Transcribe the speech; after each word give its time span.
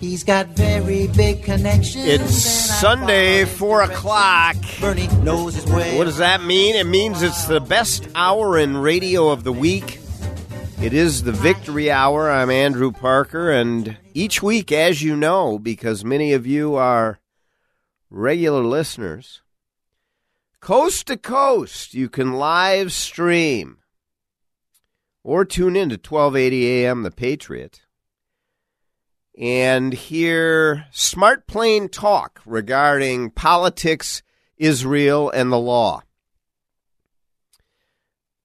He's 0.00 0.24
got 0.24 0.46
very 0.48 1.08
big 1.08 1.44
connections. 1.44 2.06
It's 2.06 2.32
Sunday, 2.34 3.44
4 3.44 3.82
o'clock. 3.82 4.56
Bernie 4.80 5.08
knows 5.18 5.54
his 5.54 5.66
way. 5.66 5.98
What 5.98 6.04
does 6.04 6.16
that 6.16 6.42
mean? 6.42 6.74
It 6.74 6.86
means 6.86 7.20
it's 7.22 7.44
the 7.44 7.60
best 7.60 8.08
hour 8.14 8.58
in 8.58 8.78
radio 8.78 9.28
of 9.28 9.44
the 9.44 9.52
week. 9.52 10.00
It 10.80 10.94
is 10.94 11.24
the 11.24 11.32
Victory 11.32 11.90
Hour. 11.90 12.30
I'm 12.30 12.48
Andrew 12.48 12.90
Parker, 12.90 13.50
and 13.50 13.98
each 14.14 14.42
week, 14.42 14.72
as 14.72 15.02
you 15.02 15.16
know, 15.16 15.58
because 15.58 16.02
many 16.02 16.32
of 16.32 16.46
you 16.46 16.76
are 16.76 17.20
regular 18.08 18.62
listeners, 18.62 19.42
coast 20.60 21.08
to 21.08 21.18
coast, 21.18 21.92
you 21.92 22.08
can 22.08 22.32
live 22.32 22.90
stream 22.90 23.76
or 25.22 25.44
tune 25.44 25.76
in 25.76 25.90
to 25.90 25.96
1280 25.96 26.66
AM 26.66 27.02
The 27.02 27.10
Patriot 27.10 27.82
and 29.38 29.92
hear 29.92 30.86
smart 30.90 31.46
plain 31.46 31.88
talk 31.88 32.40
regarding 32.44 33.30
politics, 33.30 34.22
Israel, 34.56 35.30
and 35.30 35.50
the 35.50 35.58
law. 35.58 36.02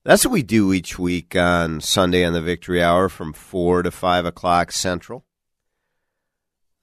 That's 0.04 0.24
what 0.24 0.32
we 0.32 0.44
do 0.44 0.72
each 0.72 1.00
week 1.00 1.36
on 1.36 1.82
Sunday 1.82 2.24
on 2.24 2.34
the 2.34 2.42
Victory 2.42 2.82
Hour 2.82 3.10
from 3.10 3.34
4 3.34 3.84
to 3.84 3.92
5 3.92 4.26
o'clock 4.26 4.72
Central. 4.72 5.26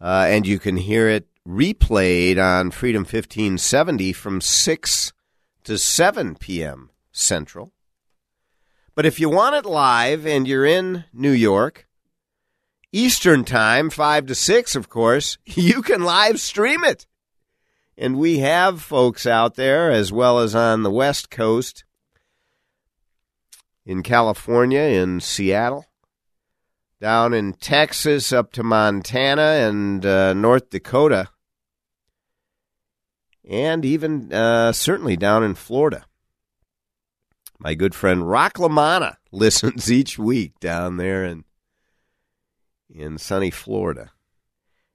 Uh, 0.01 0.27
and 0.29 0.45
you 0.45 0.59
can 0.59 0.77
hear 0.77 1.09
it 1.09 1.29
replayed 1.47 2.37
on 2.37 2.73
Freedom 2.73 3.03
1570 3.03 4.13
from 4.13 4.41
6 4.41 5.13
to 5.63 5.79
7 5.79 6.35
p.m. 6.35 6.91
Central. 7.13 7.73
But 8.95 9.07
if 9.07 9.21
you 9.21 9.31
want 9.31 9.55
it 9.55 9.65
live 9.65 10.27
and 10.27 10.47
you're 10.47 10.67
in 10.67 11.05
New 11.13 11.31
York, 11.31 11.87
Eastern 12.95 13.45
Time, 13.45 13.89
5 13.89 14.27
to 14.27 14.35
6, 14.35 14.77
of 14.77 14.91
course, 14.91 15.39
you 15.47 15.81
can 15.81 16.03
live 16.03 16.39
stream 16.39 16.85
it. 16.85 17.07
And 17.97 18.19
we 18.19 18.39
have 18.39 18.83
folks 18.83 19.27
out 19.27 19.55
there, 19.55 19.91
as 19.91 20.13
well 20.13 20.39
as 20.39 20.55
on 20.55 20.83
the 20.83 20.91
West 20.91 21.31
Coast, 21.31 21.85
in 23.87 24.03
California, 24.03 24.81
in 24.81 25.21
Seattle, 25.21 25.87
down 27.01 27.33
in 27.35 27.55
Texas, 27.55 28.33
up 28.33 28.53
to 28.53 28.63
Montana 28.63 29.43
and 29.43 30.05
uh, 30.05 30.35
North 30.35 30.71
Dakota, 30.71 31.29
and 33.49 33.85
even 33.85 34.33
uh, 34.33 34.73
certainly 34.73 35.17
down 35.17 35.43
in 35.43 35.55
Florida. 35.55 36.05
My 37.59 37.75
good 37.75 37.95
friend 37.95 38.29
Rock 38.29 38.55
LaManna 38.55 39.17
listens 39.33 39.91
each 39.91 40.19
week 40.19 40.61
down 40.61 40.97
there 40.97 41.25
in 41.25 41.45
in 42.95 43.19
sunny 43.19 43.51
Florida, 43.51 44.13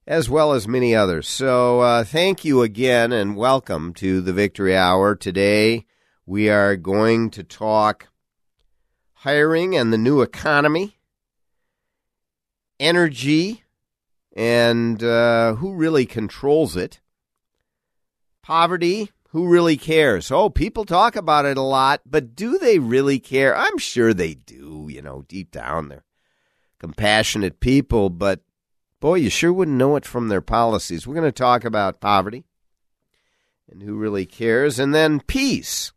as 0.05 0.29
well 0.29 0.53
as 0.53 0.67
many 0.67 0.95
others. 0.95 1.27
So, 1.27 1.81
uh, 1.81 2.03
thank 2.03 2.45
you 2.45 2.61
again 2.61 3.11
and 3.11 3.35
welcome 3.35 3.93
to 3.95 4.21
the 4.21 4.33
Victory 4.33 4.75
Hour. 4.75 5.15
Today, 5.15 5.85
we 6.25 6.49
are 6.49 6.75
going 6.75 7.29
to 7.31 7.43
talk 7.43 8.07
hiring 9.13 9.75
and 9.75 9.91
the 9.91 9.97
new 9.97 10.21
economy, 10.21 10.97
energy, 12.79 13.63
and 14.35 15.01
uh, 15.03 15.55
who 15.55 15.73
really 15.73 16.05
controls 16.05 16.75
it, 16.75 16.99
poverty. 18.43 19.11
Who 19.31 19.49
really 19.49 19.75
cares? 19.75 20.31
Oh, 20.31 20.49
people 20.49 20.85
talk 20.85 21.17
about 21.17 21.45
it 21.45 21.57
a 21.57 21.61
lot, 21.61 22.01
but 22.05 22.33
do 22.33 22.57
they 22.57 22.79
really 22.79 23.19
care? 23.19 23.55
I'm 23.55 23.77
sure 23.77 24.13
they 24.13 24.35
do, 24.35 24.87
you 24.89 25.01
know, 25.01 25.25
deep 25.27 25.51
down 25.51 25.89
there 25.89 26.05
compassionate 26.79 27.59
people, 27.59 28.09
but 28.09 28.41
boy, 28.99 29.15
you 29.15 29.29
sure 29.29 29.53
wouldn't 29.53 29.77
know 29.77 29.95
it 29.95 30.05
from 30.05 30.27
their 30.27 30.41
policies. 30.41 31.05
We're 31.05 31.15
going 31.15 31.25
to 31.25 31.31
talk 31.31 31.63
about 31.63 32.01
poverty 32.01 32.45
and 33.69 33.81
who 33.81 33.95
really 33.95 34.25
cares, 34.25 34.79
and 34.79 34.95
then 34.95 35.19
peace. 35.19 35.91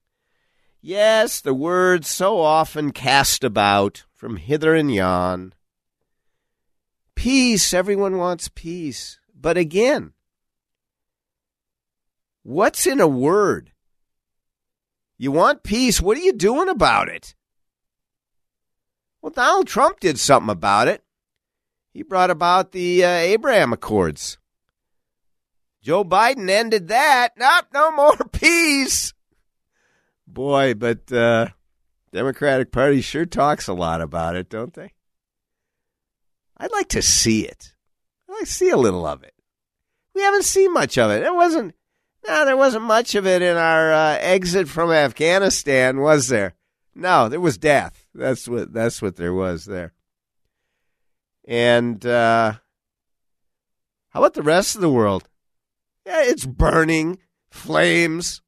Yes, 0.80 1.41
the 1.41 1.54
word 1.54 2.04
so 2.04 2.41
often 2.41 2.91
cast 2.91 3.44
about 3.44 4.04
from 4.12 4.36
hither 4.36 4.74
and 4.74 4.92
yon. 4.92 5.54
Peace, 7.14 7.74
everyone 7.74 8.16
wants 8.16 8.48
peace. 8.48 9.20
But 9.38 9.56
again, 9.56 10.12
what's 12.42 12.86
in 12.86 13.00
a 13.00 13.06
word? 13.06 13.72
You 15.16 15.32
want 15.32 15.62
peace, 15.62 16.00
what 16.00 16.16
are 16.16 16.22
you 16.22 16.32
doing 16.32 16.68
about 16.68 17.08
it? 17.08 17.34
Well, 19.22 19.31
Donald 19.31 19.66
Trump 19.66 20.00
did 20.00 20.19
something 20.19 20.50
about 20.50 20.88
it. 20.88 21.03
He 21.92 22.03
brought 22.03 22.31
about 22.31 22.72
the 22.72 23.04
uh, 23.04 23.08
Abraham 23.08 23.72
Accords. 23.72 24.38
Joe 25.82 26.04
Biden 26.04 26.48
ended 26.48 26.88
that. 26.88 27.30
Nope, 27.36 27.66
no 27.72 27.91
more 27.92 28.16
peace. 28.32 29.12
Boy, 30.26 30.75
but 30.75 31.10
uh, 31.12 31.48
Democratic 32.12 32.70
Party 32.70 33.00
sure 33.00 33.26
talks 33.26 33.66
a 33.66 33.72
lot 33.72 34.00
about 34.00 34.36
it, 34.36 34.48
don't 34.48 34.75
they? 34.75 34.92
I'd 36.56 36.72
like 36.72 36.88
to 36.91 37.03
see 37.03 37.47
it. 37.47 37.72
I'd 38.28 38.32
like 38.34 38.44
to 38.44 38.53
see 38.53 38.70
a 38.70 38.76
little 38.76 39.06
of 39.06 39.22
it. 39.22 39.34
We 40.14 40.22
haven't 40.22 40.44
seen 40.44 40.72
much 40.72 40.98
of 40.98 41.10
it. 41.10 41.22
It 41.22 41.34
wasn't. 41.34 41.75
No, 42.26 42.44
there 42.44 42.56
wasn't 42.56 42.84
much 42.84 43.14
of 43.14 43.26
it 43.26 43.41
in 43.41 43.56
our 43.56 43.92
uh, 43.92 44.19
exit 44.20 44.69
from 44.69 44.92
Afghanistan, 44.92 46.00
was 46.00 46.28
there? 46.28 46.54
No, 46.94 47.30
there 47.30 47.41
was 47.41 47.56
death. 47.56 47.99
That's 48.15 48.48
what 48.48 48.72
that's 48.72 49.00
what 49.00 49.16
there 49.16 49.34
was 49.34 49.65
there. 49.65 49.93
And 51.47 52.04
uh, 52.04 52.54
how 54.10 54.21
about 54.21 54.34
the 54.34 54.43
rest 54.43 54.75
of 54.75 54.81
the 54.81 54.91
world? 54.91 55.28
Yeah, 56.04 56.22
it's 56.22 56.47
burning, 56.47 57.19
flames. 57.50 58.43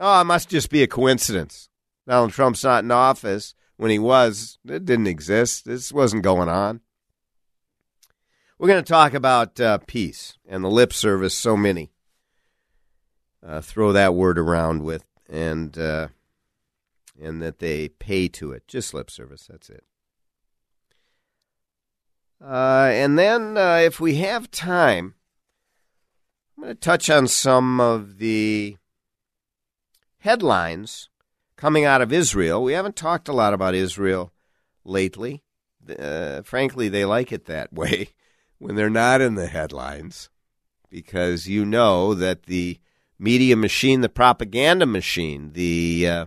Oh, 0.00 0.20
it 0.20 0.24
must 0.24 0.48
just 0.48 0.70
be 0.70 0.82
a 0.82 0.86
coincidence. 0.86 1.68
Donald 2.06 2.32
Trump's 2.32 2.64
not 2.64 2.84
in 2.84 2.90
office. 2.90 3.54
When 3.76 3.90
he 3.92 3.98
was, 3.98 4.58
it 4.66 4.84
didn't 4.84 5.06
exist. 5.06 5.64
This 5.64 5.92
wasn't 5.92 6.24
going 6.24 6.48
on. 6.48 6.80
We're 8.58 8.68
going 8.68 8.82
to 8.82 8.92
talk 8.92 9.14
about 9.14 9.60
uh, 9.60 9.78
peace 9.86 10.36
and 10.48 10.64
the 10.64 10.68
lip 10.68 10.92
service 10.92 11.34
so 11.34 11.56
many 11.56 11.92
uh, 13.46 13.60
throw 13.60 13.92
that 13.92 14.14
word 14.14 14.36
around 14.36 14.82
with. 14.82 15.04
And 15.28 15.78
uh, 15.78 16.08
and 17.20 17.42
that 17.42 17.58
they 17.58 17.88
pay 17.88 18.28
to 18.28 18.52
it. 18.52 18.66
Just 18.68 18.94
lip 18.94 19.10
service, 19.10 19.46
that's 19.50 19.70
it. 19.70 19.84
Uh, 22.42 22.90
and 22.92 23.18
then, 23.18 23.56
uh, 23.56 23.80
if 23.82 23.98
we 23.98 24.16
have 24.16 24.50
time, 24.50 25.14
I'm 26.56 26.64
going 26.64 26.74
to 26.74 26.80
touch 26.80 27.10
on 27.10 27.26
some 27.26 27.80
of 27.80 28.18
the 28.18 28.76
headlines 30.18 31.08
coming 31.56 31.84
out 31.84 32.00
of 32.00 32.12
Israel. 32.12 32.62
We 32.62 32.72
haven't 32.72 32.96
talked 32.96 33.28
a 33.28 33.32
lot 33.32 33.54
about 33.54 33.74
Israel 33.74 34.32
lately. 34.84 35.42
Uh, 35.98 36.42
frankly, 36.42 36.88
they 36.88 37.04
like 37.04 37.32
it 37.32 37.46
that 37.46 37.72
way 37.72 38.10
when 38.58 38.76
they're 38.76 38.90
not 38.90 39.20
in 39.20 39.34
the 39.34 39.46
headlines 39.46 40.30
because 40.90 41.48
you 41.48 41.64
know 41.64 42.14
that 42.14 42.44
the 42.44 42.78
media 43.18 43.56
machine, 43.56 44.00
the 44.00 44.08
propaganda 44.08 44.86
machine, 44.86 45.52
the 45.52 46.08
uh, 46.08 46.26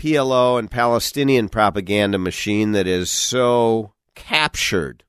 PLO 0.00 0.58
and 0.58 0.70
Palestinian 0.70 1.50
propaganda 1.50 2.16
machine 2.16 2.72
that 2.72 2.86
is 2.86 3.10
so 3.10 3.92
captured 4.14 5.04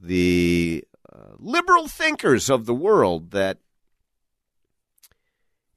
the 0.00 0.84
uh, 1.12 1.32
liberal 1.40 1.88
thinkers 1.88 2.48
of 2.48 2.66
the 2.66 2.74
world 2.74 3.32
that 3.32 3.58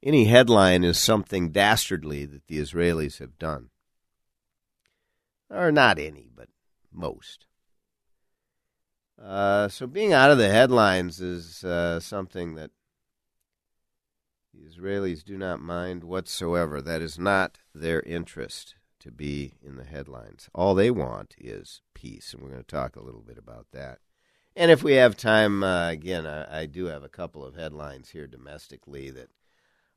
any 0.04 0.26
headline 0.26 0.84
is 0.84 1.00
something 1.00 1.50
dastardly 1.50 2.24
that 2.26 2.46
the 2.46 2.60
Israelis 2.60 3.18
have 3.18 3.36
done. 3.40 3.70
Or 5.50 5.72
not 5.72 5.98
any, 5.98 6.30
but 6.32 6.48
most. 6.92 7.44
Uh, 9.20 9.66
so 9.66 9.88
being 9.88 10.12
out 10.12 10.30
of 10.30 10.38
the 10.38 10.48
headlines 10.48 11.20
is 11.20 11.64
uh, 11.64 11.98
something 11.98 12.54
that 12.54 12.70
the 14.58 14.68
Israelis 14.68 15.24
do 15.24 15.36
not 15.36 15.60
mind 15.60 16.04
whatsoever. 16.04 16.80
That 16.80 17.02
is 17.02 17.18
not 17.18 17.58
their 17.74 18.00
interest 18.02 18.74
to 19.00 19.10
be 19.10 19.54
in 19.64 19.76
the 19.76 19.84
headlines. 19.84 20.48
All 20.54 20.74
they 20.74 20.90
want 20.90 21.34
is 21.38 21.82
peace, 21.94 22.32
and 22.32 22.42
we're 22.42 22.50
going 22.50 22.62
to 22.62 22.66
talk 22.66 22.96
a 22.96 23.02
little 23.02 23.20
bit 23.20 23.38
about 23.38 23.66
that. 23.72 23.98
And 24.56 24.70
if 24.70 24.82
we 24.82 24.94
have 24.94 25.16
time, 25.16 25.62
uh, 25.62 25.90
again, 25.90 26.26
I, 26.26 26.62
I, 26.62 26.66
do 26.66 26.86
have 26.86 27.04
a 27.04 27.08
couple 27.08 27.44
of 27.44 27.54
headlines 27.54 28.10
here 28.10 28.26
domestically 28.26 29.10
that 29.10 29.28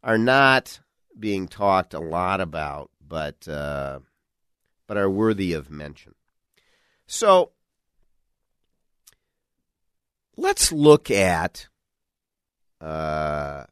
are 0.04 0.20
not 0.20 0.82
being 1.18 1.48
talked 1.48 1.96
a 1.96 2.00
lot 2.00 2.40
about, 2.42 2.92
but 3.06 3.48
uh, 3.48 4.00
but 4.86 4.98
are 4.98 5.10
worthy 5.10 5.54
of 5.54 5.72
mention. 5.72 6.14
So 7.08 7.52
let's 10.38 10.72
look 10.72 11.10
at 11.10 11.68
uh, 12.80 13.64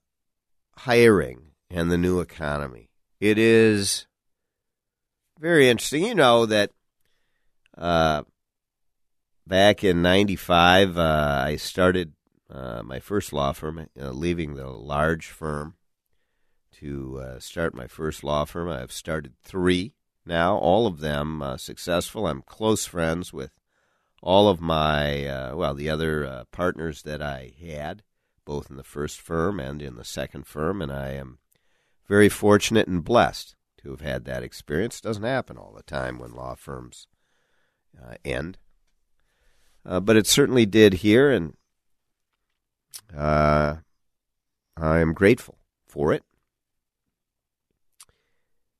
hiring 0.83 1.51
and 1.69 1.91
the 1.91 1.97
new 1.97 2.21
economy. 2.21 2.89
It 3.19 3.37
is 3.37 4.07
very 5.37 5.69
interesting. 5.69 6.05
You 6.05 6.15
know 6.15 6.45
that 6.45 6.71
uh, 7.77 8.23
back 9.45 9.83
in 9.83 10.01
'95, 10.01 10.97
uh, 10.97 11.43
I 11.45 11.57
started 11.57 12.13
uh, 12.49 12.81
my 12.83 12.99
first 12.99 13.33
law 13.33 13.51
firm, 13.51 13.87
uh, 13.99 14.09
leaving 14.11 14.55
the 14.55 14.67
large 14.67 15.27
firm 15.27 15.75
to 16.79 17.19
uh, 17.21 17.39
start 17.39 17.75
my 17.75 17.87
first 17.87 18.23
law 18.23 18.45
firm. 18.45 18.69
I've 18.69 18.93
started 18.93 19.33
three 19.43 19.95
now, 20.25 20.55
all 20.57 20.87
of 20.87 20.99
them 20.99 21.41
uh, 21.41 21.57
successful. 21.57 22.25
I'm 22.25 22.41
close 22.41 22.85
friends 22.85 23.33
with 23.33 23.51
all 24.21 24.47
of 24.47 24.61
my, 24.61 25.53
well, 25.53 25.73
the 25.73 25.89
other 25.89 26.45
partners 26.51 27.03
that 27.03 27.21
I 27.21 27.53
had 27.61 28.03
both 28.49 28.71
in 28.71 28.77
the 28.77 28.83
first 28.83 29.21
firm 29.21 29.59
and 29.59 29.79
in 29.79 29.95
the 29.95 30.03
second 30.03 30.47
firm, 30.47 30.81
and 30.81 30.91
I 30.91 31.09
am 31.09 31.37
very 32.07 32.29
fortunate 32.29 32.87
and 32.87 33.03
blessed 33.03 33.55
to 33.77 33.91
have 33.91 34.01
had 34.01 34.25
that 34.25 34.41
experience. 34.41 34.97
It 34.97 35.03
doesn't 35.03 35.21
happen 35.21 35.55
all 35.55 35.71
the 35.71 35.83
time 35.83 36.17
when 36.17 36.31
law 36.31 36.55
firms 36.55 37.05
uh, 37.95 38.15
end, 38.25 38.57
uh, 39.85 39.99
but 39.99 40.17
it 40.17 40.25
certainly 40.25 40.65
did 40.65 40.95
here, 40.95 41.29
and 41.29 41.57
uh, 43.15 43.75
I 44.75 44.97
am 44.97 45.13
grateful 45.13 45.59
for 45.87 46.11
it. 46.11 46.23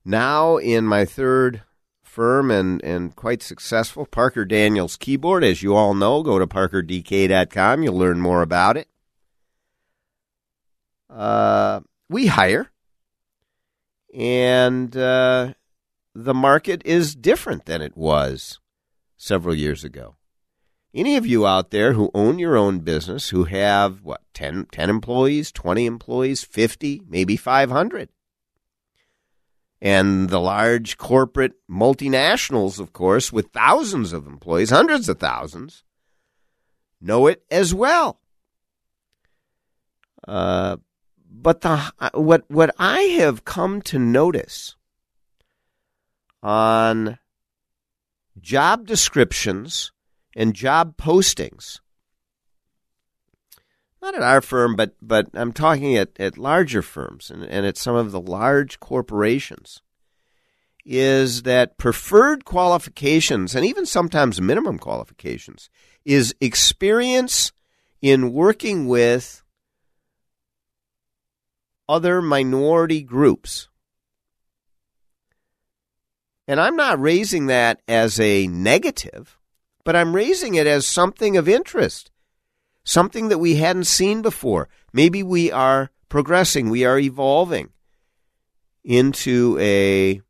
Now, 0.04 0.58
in 0.58 0.86
my 0.86 1.06
third 1.06 1.62
firm 2.02 2.50
and, 2.50 2.84
and 2.84 3.16
quite 3.16 3.44
successful, 3.44 4.08
Parker 4.08 4.46
Daniels 4.46 4.98
Kibort, 4.98 5.44
as 5.44 5.62
you 5.62 5.76
all 5.76 5.94
know, 5.94 6.24
go 6.24 6.40
to 6.40 6.48
parkerdk.com. 6.48 7.84
You'll 7.84 7.96
learn 7.96 8.20
more 8.20 8.42
about 8.42 8.76
it. 8.76 8.88
Uh, 11.10 11.82
we 12.10 12.28
hire, 12.28 12.70
and 14.14 14.96
uh, 14.96 15.54
the 16.14 16.34
market 16.34 16.82
is 16.86 17.16
different 17.16 17.66
than 17.66 17.82
it 17.82 17.96
was 17.98 18.60
several 19.18 19.56
years 19.56 19.84
ago. 19.84 20.16
Any 20.94 21.18
of 21.18 21.26
you 21.26 21.46
out 21.46 21.70
there 21.70 21.94
who 21.94 22.10
own 22.16 22.40
your 22.40 22.58
own 22.58 22.80
business, 22.80 23.30
who 23.30 23.44
have, 23.44 24.04
what, 24.04 24.22
10, 24.34 24.68
10 24.72 24.90
employees, 24.90 25.52
20 25.52 25.86
employees, 25.86 26.44
50, 26.44 27.04
maybe 27.08 27.38
500? 27.38 28.10
And 29.82 30.30
the 30.30 30.40
large 30.40 30.98
corporate 30.98 31.54
multinationals, 31.70 32.80
of 32.80 32.92
course, 32.92 33.32
with 33.32 33.52
thousands 33.54 34.14
of 34.14 34.28
employees, 34.28 34.72
hundreds 34.72 35.08
of 35.08 35.20
thousands, 35.20 35.84
know 37.00 37.28
it 37.28 37.44
as 37.52 37.74
well. 37.74 38.20
Uh, 40.28 40.78
but 41.30 41.62
the 41.62 41.78
what 42.14 42.44
what 42.50 42.74
I 42.80 43.02
have 43.20 43.46
come 43.46 43.82
to 43.84 44.00
notice 44.00 44.76
on 46.42 47.20
job 48.40 48.88
descriptions 48.88 49.92
and 50.36 50.54
job 50.54 50.98
postings 50.98 51.80
not 54.02 54.16
at 54.16 54.24
our 54.24 54.42
firm 54.42 54.76
but 54.76 54.96
but 55.02 55.28
I'm 55.34 55.54
talking 55.54 55.96
at, 55.96 56.20
at 56.20 56.38
larger 56.38 56.82
firms 56.82 57.30
and, 57.30 57.44
and 57.44 57.66
at 57.66 57.78
some 57.78 57.96
of 57.96 58.12
the 58.12 58.22
large 58.22 58.80
corporations 58.80 59.82
is 60.86 61.44
that 61.44 61.78
preferred 61.78 62.46
qualifications 62.46 63.54
and 63.54 63.66
even 63.66 63.86
sometimes 63.86 64.42
minimum 64.42 64.80
qualifications 64.80 65.70
is 66.06 66.34
experience 66.42 67.52
in 68.02 68.34
working 68.34 68.88
with 68.88 69.44
other 71.90 72.22
minority 72.22 73.02
groups. 73.02 73.68
And 76.48 76.62
I'm 76.62 76.76
not 76.76 77.02
raising 77.02 77.48
that 77.48 77.82
as 77.88 78.20
a 78.20 78.48
negative, 78.48 79.38
but 79.84 79.96
I'm 79.96 80.16
raising 80.16 80.56
it 80.56 80.68
as 80.68 80.86
something 80.86 81.36
of 81.36 81.50
interest, 81.50 82.12
something 82.84 83.30
that 83.30 83.40
we 83.40 83.56
hadn't 83.56 83.86
seen 83.86 84.22
before. 84.22 84.70
Maybe 84.94 85.24
we 85.24 85.52
are 85.52 85.90
progressing, 86.10 86.70
we 86.70 86.86
are 86.86 87.00
evolving 87.00 87.72
into 88.84 89.58
a 89.60 90.22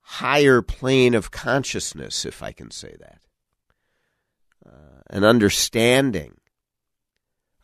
higher 0.00 0.60
plane 0.60 1.14
of 1.14 1.30
consciousness, 1.30 2.24
if 2.24 2.42
I 2.42 2.52
can 2.52 2.70
say 2.70 2.96
that. 2.98 3.20
Uh, 4.66 5.02
an 5.08 5.24
understanding 5.24 6.34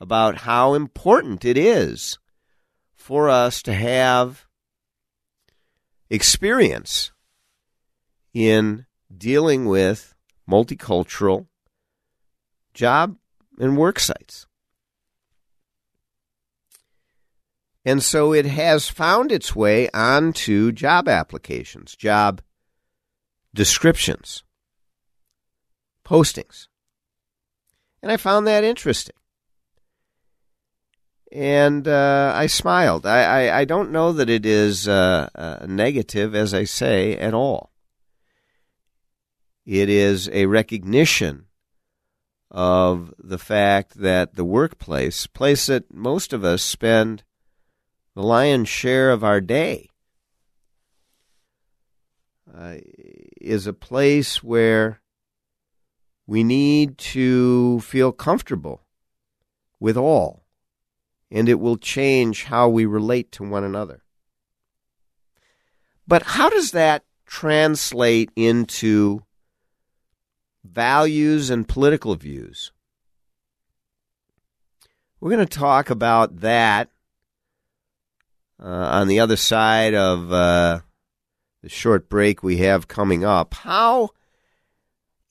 about 0.00 0.38
how 0.38 0.75
important 0.75 1.44
it 1.44 1.58
is 1.58 2.19
for 3.06 3.30
us 3.30 3.62
to 3.62 3.72
have 3.72 4.48
experience 6.10 7.12
in 8.34 8.84
dealing 9.16 9.66
with 9.66 10.16
multicultural 10.50 11.46
job 12.74 13.16
and 13.60 13.76
work 13.76 14.00
sites. 14.00 14.48
And 17.84 18.02
so 18.02 18.32
it 18.32 18.44
has 18.44 18.88
found 18.88 19.30
its 19.30 19.54
way 19.54 19.88
onto 19.90 20.72
job 20.72 21.06
applications, 21.06 21.94
job 21.94 22.42
descriptions, 23.54 24.42
postings. 26.04 26.66
And 28.02 28.10
I 28.10 28.16
found 28.16 28.48
that 28.48 28.64
interesting 28.64 29.14
and 31.33 31.88
uh, 31.88 32.33
I 32.35 32.47
smiled. 32.47 33.06
I, 33.06 33.47
I, 33.47 33.61
I, 33.61 33.64
don't 33.64 33.90
know 33.90 34.12
that 34.12 34.30
it 34.30 34.47
is 34.47 34.87
uh, 34.87 35.28
uh, 35.35 35.66
negative, 35.66 36.35
as 36.35 36.54
I 36.54 36.64
say, 36.64 37.16
at 37.16 37.35
all. 37.35 37.73
It 39.64 39.88
is 39.88 40.28
a 40.33 40.47
recognition 40.47 41.47
of 42.50 43.12
the 43.18 43.38
fact 43.38 44.00
that 44.00 44.35
the 44.35 44.45
workplace, 44.45 45.26
place 45.26 45.66
that 45.66 45.92
most 45.92 46.33
of 46.33 46.45
us 46.45 46.62
spend 46.62 47.25
the 48.14 48.23
lion's 48.23 48.68
share 48.68 49.11
of 49.11 49.25
our 49.25 49.40
day, 49.40 49.90
uh, 52.56 52.76
is 53.40 53.66
a 53.66 53.73
place 53.73 54.42
where 54.42 55.00
we 56.26 56.45
need 56.45 56.97
to 56.99 57.80
feel 57.80 58.12
comfortable 58.12 58.83
with 59.80 59.97
all 59.97 60.45
and 61.30 61.49
it 61.49 61.61
will 61.61 61.76
change 61.76 62.45
how 62.45 62.68
we 62.68 62.87
relate 62.87 63.33
to 63.33 63.45
one 63.45 63.64
another. 63.64 64.02
But 66.06 66.23
how 66.23 66.49
does 66.49 66.71
that 66.71 67.04
translate 67.26 68.30
into 68.37 69.25
values 70.64 71.50
and 71.50 71.66
political 71.66 72.14
views? 72.14 72.71
We're 75.21 75.30
going 75.30 75.47
to 75.47 75.59
talk 75.59 75.90
about 75.90 76.40
that 76.40 76.90
uh, 78.62 78.66
on 78.66 79.09
the 79.09 79.21
other 79.21 79.37
side 79.37 79.95
of 79.95 80.33
uh, 80.33 80.80
the 81.62 81.68
short 81.68 82.09
break 82.09 82.42
we 82.42 82.59
have 82.59 82.87
coming 82.87 83.25
up. 83.25 83.54
How 83.54 84.11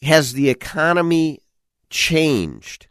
has 0.01 0.33
the 0.33 0.49
economy 0.49 1.39
changed 1.89 2.87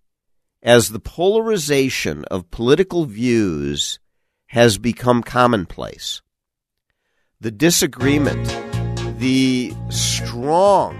as 0.65 0.89
the 0.89 0.99
polarization 0.99 2.25
of 2.31 2.51
political 2.51 3.05
views 3.05 4.01
has 4.47 4.79
become 4.79 5.23
commonplace. 5.23 6.23
The 7.41 7.51
disagreement, 7.51 8.49
the 9.19 9.75
strong 9.91 10.97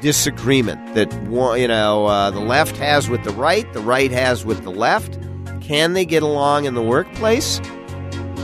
disagreement 0.00 0.94
that 0.94 1.12
you 1.58 1.68
know 1.68 2.06
uh, 2.06 2.30
the 2.30 2.40
left 2.40 2.76
has 2.78 3.08
with 3.08 3.22
the 3.22 3.30
right, 3.30 3.72
the 3.72 3.80
right 3.80 4.10
has 4.10 4.44
with 4.44 4.64
the 4.64 4.70
left. 4.70 5.16
Can 5.60 5.92
they 5.92 6.04
get 6.04 6.22
along 6.22 6.64
in 6.64 6.74
the 6.74 6.82
workplace? 6.82 7.60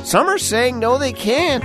Some 0.04 0.28
are 0.28 0.38
saying 0.38 0.78
no, 0.78 0.98
they 0.98 1.12
can't. 1.12 1.64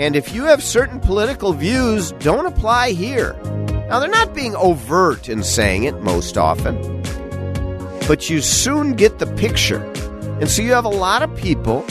And 0.00 0.16
if 0.16 0.32
you 0.32 0.44
have 0.44 0.62
certain 0.62 1.00
political 1.00 1.52
views, 1.52 2.12
don't 2.12 2.46
apply 2.46 2.92
here. 2.92 3.38
Now, 3.90 3.98
they're 3.98 4.08
not 4.08 4.34
being 4.34 4.54
overt 4.54 5.28
in 5.28 5.42
saying 5.42 5.82
it 5.82 6.00
most 6.00 6.38
often, 6.38 6.76
but 8.06 8.30
you 8.30 8.40
soon 8.40 8.92
get 8.92 9.18
the 9.18 9.26
picture. 9.26 9.82
And 10.40 10.48
so 10.48 10.62
you 10.62 10.70
have 10.74 10.84
a 10.84 10.88
lot 10.88 11.24
of 11.24 11.36
people 11.36 11.82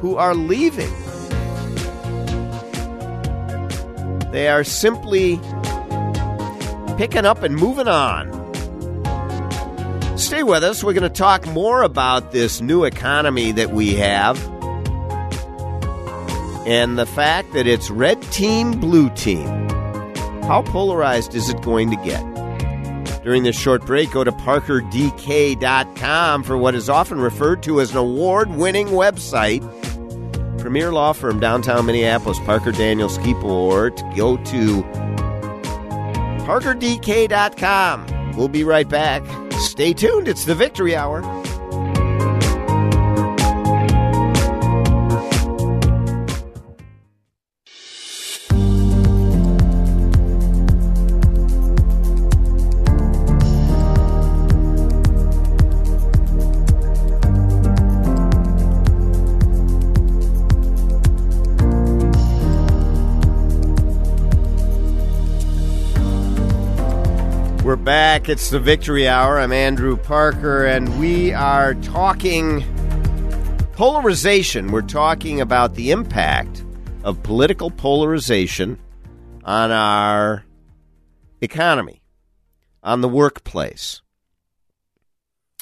who 0.00 0.16
are 0.16 0.34
leaving. 0.34 0.90
They 4.32 4.48
are 4.48 4.64
simply 4.64 5.38
picking 6.96 7.26
up 7.26 7.42
and 7.42 7.54
moving 7.54 7.86
on. 7.86 8.26
Stay 10.16 10.42
with 10.42 10.64
us. 10.64 10.82
We're 10.82 10.94
going 10.94 11.02
to 11.02 11.10
talk 11.10 11.46
more 11.48 11.82
about 11.82 12.32
this 12.32 12.62
new 12.62 12.84
economy 12.84 13.52
that 13.52 13.72
we 13.72 13.92
have 13.96 14.42
and 16.66 16.98
the 16.98 17.04
fact 17.04 17.52
that 17.52 17.66
it's 17.66 17.90
red 17.90 18.22
team, 18.32 18.80
blue 18.80 19.10
team. 19.10 19.77
How 20.48 20.62
polarized 20.62 21.34
is 21.34 21.50
it 21.50 21.60
going 21.60 21.90
to 21.90 21.96
get? 21.96 22.24
During 23.22 23.42
this 23.42 23.60
short 23.60 23.84
break, 23.84 24.10
go 24.10 24.24
to 24.24 24.32
parkerdk.com 24.32 26.42
for 26.42 26.56
what 26.56 26.74
is 26.74 26.88
often 26.88 27.20
referred 27.20 27.62
to 27.64 27.82
as 27.82 27.90
an 27.90 27.98
award 27.98 28.52
winning 28.52 28.86
website. 28.86 29.60
Premier 30.58 30.90
law 30.90 31.12
firm 31.12 31.38
downtown 31.38 31.84
Minneapolis, 31.84 32.38
Parker 32.46 32.72
Daniels 32.72 33.18
Kibort. 33.18 34.16
Go 34.16 34.38
to 34.38 34.82
parkerdk.com. 36.46 38.32
We'll 38.34 38.48
be 38.48 38.64
right 38.64 38.88
back. 38.88 39.22
Stay 39.60 39.92
tuned. 39.92 40.28
It's 40.28 40.46
the 40.46 40.54
Victory 40.54 40.96
Hour. 40.96 41.20
Back. 67.88 68.28
It's 68.28 68.50
the 68.50 68.60
Victory 68.60 69.08
Hour. 69.08 69.40
I'm 69.40 69.50
Andrew 69.50 69.96
Parker, 69.96 70.66
and 70.66 71.00
we 71.00 71.32
are 71.32 71.72
talking 71.72 72.62
polarization. 73.72 74.70
We're 74.72 74.82
talking 74.82 75.40
about 75.40 75.74
the 75.74 75.90
impact 75.90 76.66
of 77.02 77.22
political 77.22 77.70
polarization 77.70 78.78
on 79.42 79.70
our 79.70 80.44
economy, 81.40 82.02
on 82.82 83.00
the 83.00 83.08
workplace, 83.08 84.02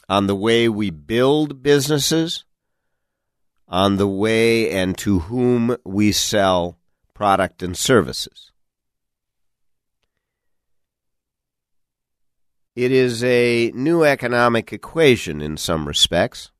on 0.09 0.27
the 0.27 0.35
way 0.35 0.69
we 0.69 0.91
build 0.91 1.63
businesses, 1.63 2.45
on 3.69 3.99
the 3.99 4.09
way 4.09 4.73
and 4.73 4.99
to 4.99 5.21
whom 5.21 5.77
we 5.85 6.11
sell 6.11 6.77
product 7.15 7.63
and 7.63 7.77
services. 7.77 8.51
It 12.77 12.93
is 12.93 13.25
a 13.25 13.73
new 13.75 14.05
economic 14.05 14.71
equation 14.71 15.41
in 15.41 15.57
some 15.57 15.89
respects. 15.89 16.51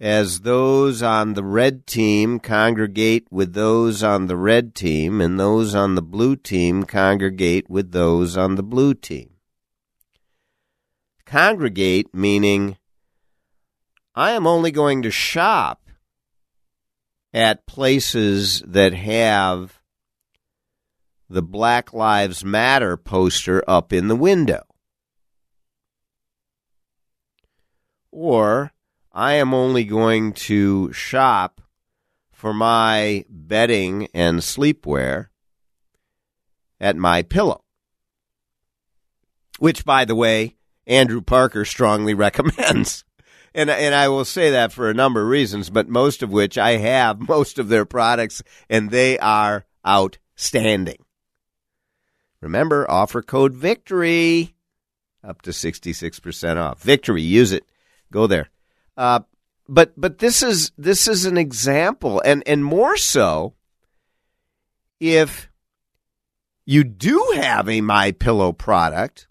As 0.00 0.40
those 0.40 1.02
on 1.02 1.34
the 1.34 1.44
red 1.44 1.86
team 1.86 2.40
congregate 2.40 3.26
with 3.30 3.52
those 3.52 4.02
on 4.02 4.26
the 4.26 4.36
red 4.36 4.74
team, 4.74 5.20
and 5.20 5.38
those 5.38 5.74
on 5.74 5.94
the 5.94 6.00
blue 6.00 6.36
team 6.36 6.84
congregate 6.84 7.68
with 7.68 7.92
those 7.92 8.34
on 8.34 8.54
the 8.54 8.62
blue 8.62 8.94
team. 8.94 9.34
Congregate 11.26 12.14
meaning 12.14 12.78
I 14.14 14.30
am 14.30 14.46
only 14.46 14.70
going 14.70 15.02
to 15.02 15.10
shop 15.10 15.82
at 17.34 17.66
places 17.66 18.62
that 18.66 18.94
have 18.94 19.77
the 21.28 21.42
Black 21.42 21.92
Lives 21.92 22.44
Matter 22.44 22.96
poster 22.96 23.62
up 23.68 23.92
in 23.92 24.08
the 24.08 24.16
window. 24.16 24.62
Or 28.10 28.72
I 29.12 29.34
am 29.34 29.52
only 29.52 29.84
going 29.84 30.32
to 30.34 30.92
shop 30.92 31.60
for 32.32 32.54
my 32.54 33.24
bedding 33.28 34.08
and 34.14 34.40
sleepwear 34.40 35.26
at 36.80 36.96
MyPillow. 36.96 37.60
Which, 39.58 39.84
by 39.84 40.04
the 40.04 40.14
way, 40.14 40.56
Andrew 40.86 41.20
Parker 41.20 41.64
strongly 41.64 42.14
recommends. 42.14 43.04
And, 43.54 43.70
and 43.70 43.94
I 43.94 44.08
will 44.08 44.24
say 44.24 44.50
that 44.50 44.72
for 44.72 44.88
a 44.88 44.94
number 44.94 45.22
of 45.22 45.28
reasons, 45.28 45.68
but 45.68 45.88
most 45.88 46.22
of 46.22 46.30
which 46.30 46.56
I 46.56 46.76
have 46.76 47.20
most 47.28 47.58
of 47.58 47.68
their 47.68 47.84
products, 47.84 48.42
and 48.70 48.90
they 48.90 49.18
are 49.18 49.66
outstanding. 49.86 51.04
Remember, 52.40 52.88
offer 52.90 53.22
code 53.22 53.54
VICTORY 53.54 54.54
up 55.24 55.42
to 55.42 55.50
66% 55.50 56.56
off. 56.56 56.80
Victory, 56.82 57.22
use 57.22 57.52
it. 57.52 57.64
Go 58.12 58.26
there. 58.26 58.48
Uh, 58.96 59.20
but 59.68 59.92
but 59.96 60.18
this 60.18 60.42
is 60.42 60.72
this 60.78 61.06
is 61.06 61.26
an 61.26 61.36
example 61.36 62.22
and 62.24 62.42
and 62.46 62.64
more 62.64 62.96
so 62.96 63.54
if 64.98 65.50
you 66.64 66.84
do 66.84 67.32
have 67.36 67.68
a 67.68 67.80
MyPillow 67.80 68.56
product, 68.56 69.28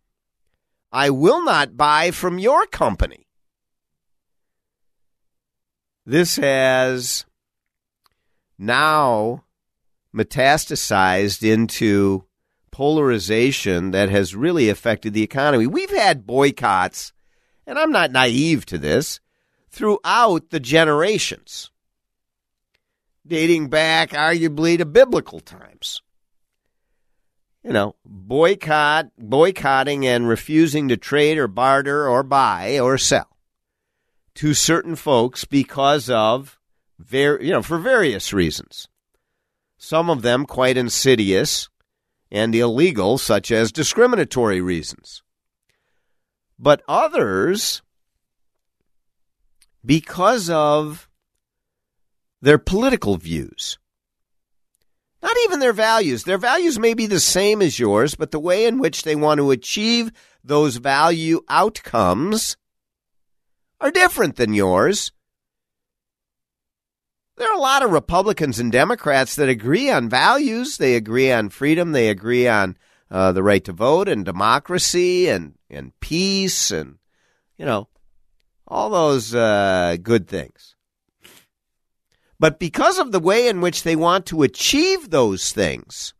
I 0.91 1.09
will 1.09 1.43
not 1.43 1.75
buy 1.75 2.11
from 2.11 2.39
your 2.39 2.65
company. 2.67 3.27
This 6.05 6.37
has 6.37 7.25
now 8.57 9.43
metastasized 10.15 11.43
into 11.43 12.26
polarization 12.77 13.89
that 13.89 14.07
has 14.07 14.35
really 14.35 14.69
affected 14.69 15.11
the 15.11 15.23
economy. 15.23 15.65
We've 15.65 15.89
had 15.89 16.27
boycotts, 16.27 17.11
and 17.65 17.79
I'm 17.79 17.91
not 17.91 18.11
naive 18.11 18.67
to 18.67 18.77
this, 18.77 19.19
throughout 19.71 20.51
the 20.51 20.59
generations, 20.59 21.71
dating 23.25 23.69
back 23.69 24.11
arguably 24.11 24.77
to 24.77 24.85
biblical 24.85 25.39
times. 25.39 26.03
You 27.63 27.73
know, 27.73 27.95
boycott, 28.05 29.07
boycotting 29.17 30.05
and 30.05 30.29
refusing 30.29 30.87
to 30.89 30.97
trade 30.97 31.39
or 31.39 31.47
barter 31.47 32.07
or 32.07 32.21
buy 32.21 32.77
or 32.77 32.99
sell 32.99 33.39
to 34.35 34.53
certain 34.53 34.95
folks 34.95 35.45
because 35.45 36.11
of, 36.11 36.59
ver- 36.99 37.41
you 37.41 37.49
know, 37.49 37.63
for 37.63 37.79
various 37.79 38.33
reasons. 38.33 38.87
Some 39.79 40.11
of 40.11 40.21
them 40.21 40.45
quite 40.45 40.77
insidious 40.77 41.69
and 42.31 42.53
illegal, 42.53 43.17
such 43.17 43.51
as 43.51 43.71
discriminatory 43.71 44.61
reasons. 44.61 45.23
But 46.59 46.81
others, 46.87 47.81
because 49.85 50.49
of 50.49 51.09
their 52.41 52.57
political 52.57 53.17
views, 53.17 53.77
not 55.21 55.35
even 55.45 55.59
their 55.59 55.73
values. 55.73 56.23
Their 56.23 56.37
values 56.37 56.77
may 56.77 56.93
be 56.93 57.07
the 57.07 57.19
same 57.19 57.61
as 57.61 57.79
yours, 57.79 58.15
but 58.15 58.31
the 58.31 58.39
way 58.39 58.65
in 58.65 58.79
which 58.79 59.03
they 59.03 59.15
want 59.15 59.39
to 59.39 59.51
achieve 59.51 60.11
those 60.43 60.77
value 60.77 61.41
outcomes 61.49 62.55
are 63.81 63.91
different 63.91 64.35
than 64.35 64.53
yours. 64.53 65.11
There 67.37 67.47
are 67.47 67.55
a 67.55 67.61
lot 67.61 67.83
of 67.83 67.91
Republicans 67.91 68.57
and 68.57 68.71
Democrats 68.71 69.35
that 69.35 69.47
agree 69.47 69.91
on 69.91 70.09
values. 70.09 70.77
They 70.77 70.95
agree 70.95 71.31
on 71.31 71.49
freedom. 71.49 71.91
They 71.91 72.09
agree 72.09 72.47
on 72.47 72.77
uh, 73.11 73.31
the 73.31 73.43
right 73.43 73.63
to 73.65 73.71
vote 73.71 74.09
and 74.09 74.25
democracy 74.25 75.29
and, 75.29 75.53
and 75.69 75.97
peace 75.99 76.71
and, 76.71 76.97
you 77.57 77.65
know, 77.65 77.89
all 78.67 78.89
those 78.89 79.35
uh, 79.35 79.97
good 80.01 80.27
things. 80.27 80.75
But 82.39 82.59
because 82.59 82.97
of 82.97 83.11
the 83.11 83.19
way 83.19 83.47
in 83.47 83.61
which 83.61 83.83
they 83.83 83.95
want 83.95 84.25
to 84.27 84.41
achieve 84.41 85.09
those 85.09 85.51
things, 85.51 86.15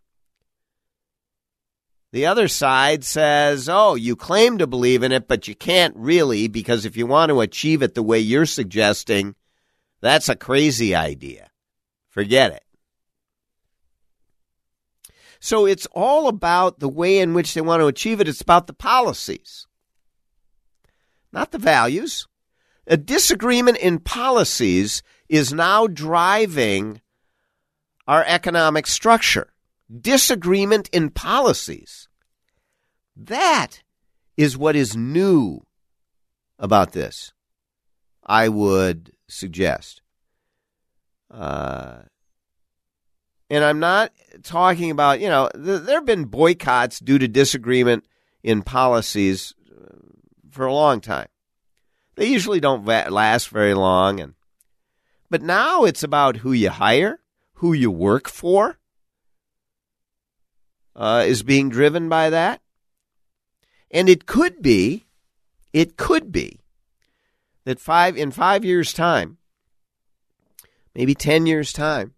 the 2.11 2.27
other 2.27 2.47
side 2.47 3.03
says, 3.03 3.67
oh, 3.67 3.95
you 3.95 4.15
claim 4.15 4.59
to 4.59 4.67
believe 4.67 5.03
in 5.03 5.11
it, 5.11 5.27
but 5.27 5.47
you 5.47 5.55
can't 5.55 5.95
really 5.95 6.47
because 6.47 6.85
if 6.85 6.95
you 6.95 7.07
want 7.07 7.29
to 7.29 7.41
achieve 7.41 7.81
it 7.81 7.95
the 7.95 8.03
way 8.03 8.19
you're 8.19 8.45
suggesting, 8.45 9.35
that's 10.01 10.29
a 10.29 10.35
crazy 10.35 10.95
idea. 10.95 11.49
Forget 12.09 12.51
it. 12.53 12.63
So 15.39 15.65
it's 15.65 15.87
all 15.91 16.27
about 16.27 16.79
the 16.79 16.89
way 16.89 17.19
in 17.19 17.33
which 17.33 17.53
they 17.53 17.61
want 17.61 17.81
to 17.81 17.87
achieve 17.87 18.19
it. 18.19 18.27
It's 18.27 18.41
about 18.41 18.67
the 18.67 18.73
policies, 18.73 19.67
not 21.31 21.51
the 21.51 21.59
values. 21.59 22.27
A 22.87 22.97
disagreement 22.97 23.77
in 23.77 23.99
policies 23.99 25.03
is 25.29 25.53
now 25.53 25.87
driving 25.87 27.01
our 28.07 28.23
economic 28.25 28.87
structure. 28.87 29.51
Disagreement 30.01 30.89
in 30.89 31.09
policies. 31.09 32.07
That 33.15 33.83
is 34.37 34.57
what 34.57 34.75
is 34.75 34.95
new 34.95 35.65
about 36.59 36.93
this, 36.93 37.33
I 38.25 38.49
would 38.49 39.11
suggest. 39.27 40.01
Uh, 41.29 41.99
and 43.49 43.63
I'm 43.63 43.79
not 43.79 44.11
talking 44.43 44.91
about, 44.91 45.19
you 45.19 45.27
know, 45.27 45.49
th- 45.53 45.81
there 45.81 45.97
have 45.97 46.05
been 46.05 46.25
boycotts 46.25 46.99
due 46.99 47.17
to 47.17 47.27
disagreement 47.27 48.05
in 48.43 48.61
policies 48.61 49.53
uh, 49.71 49.97
for 50.49 50.65
a 50.65 50.73
long 50.73 51.01
time. 51.01 51.27
They 52.15 52.27
usually 52.27 52.59
don't 52.59 52.83
va- 52.83 53.07
last 53.09 53.49
very 53.49 53.73
long. 53.73 54.19
And, 54.19 54.33
but 55.29 55.41
now 55.41 55.85
it's 55.85 56.03
about 56.03 56.37
who 56.37 56.51
you 56.51 56.69
hire, 56.69 57.19
who 57.55 57.73
you 57.73 57.91
work 57.91 58.27
for, 58.27 58.79
uh, 60.95 61.23
is 61.25 61.43
being 61.43 61.69
driven 61.69 62.09
by 62.09 62.29
that. 62.29 62.61
And 63.91 64.09
it 64.09 64.25
could 64.25 64.61
be, 64.61 65.05
it 65.71 65.95
could 65.95 66.31
be 66.31 66.59
that 67.67 67.81
five 67.81 68.15
in 68.15 68.31
five 68.31 68.63
years' 68.63 68.93
time, 68.93 69.37
maybe 70.95 71.13
ten 71.13 71.45
years' 71.45 71.73
time, 71.73 72.13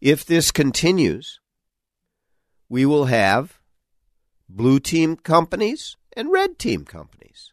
if 0.00 0.24
this 0.24 0.50
continues, 0.50 1.38
we 2.68 2.84
will 2.84 3.04
have 3.04 3.60
blue 4.48 4.80
team 4.80 5.14
companies 5.14 5.96
and 6.16 6.32
red 6.32 6.58
team 6.58 6.84
companies. 6.84 7.52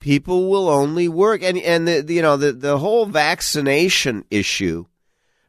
People 0.00 0.48
will 0.48 0.70
only 0.70 1.06
work, 1.06 1.42
and 1.42 1.58
and 1.58 1.86
the, 1.86 2.06
you 2.08 2.22
know 2.22 2.38
the 2.38 2.52
the 2.52 2.78
whole 2.78 3.04
vaccination 3.04 4.24
issue 4.30 4.86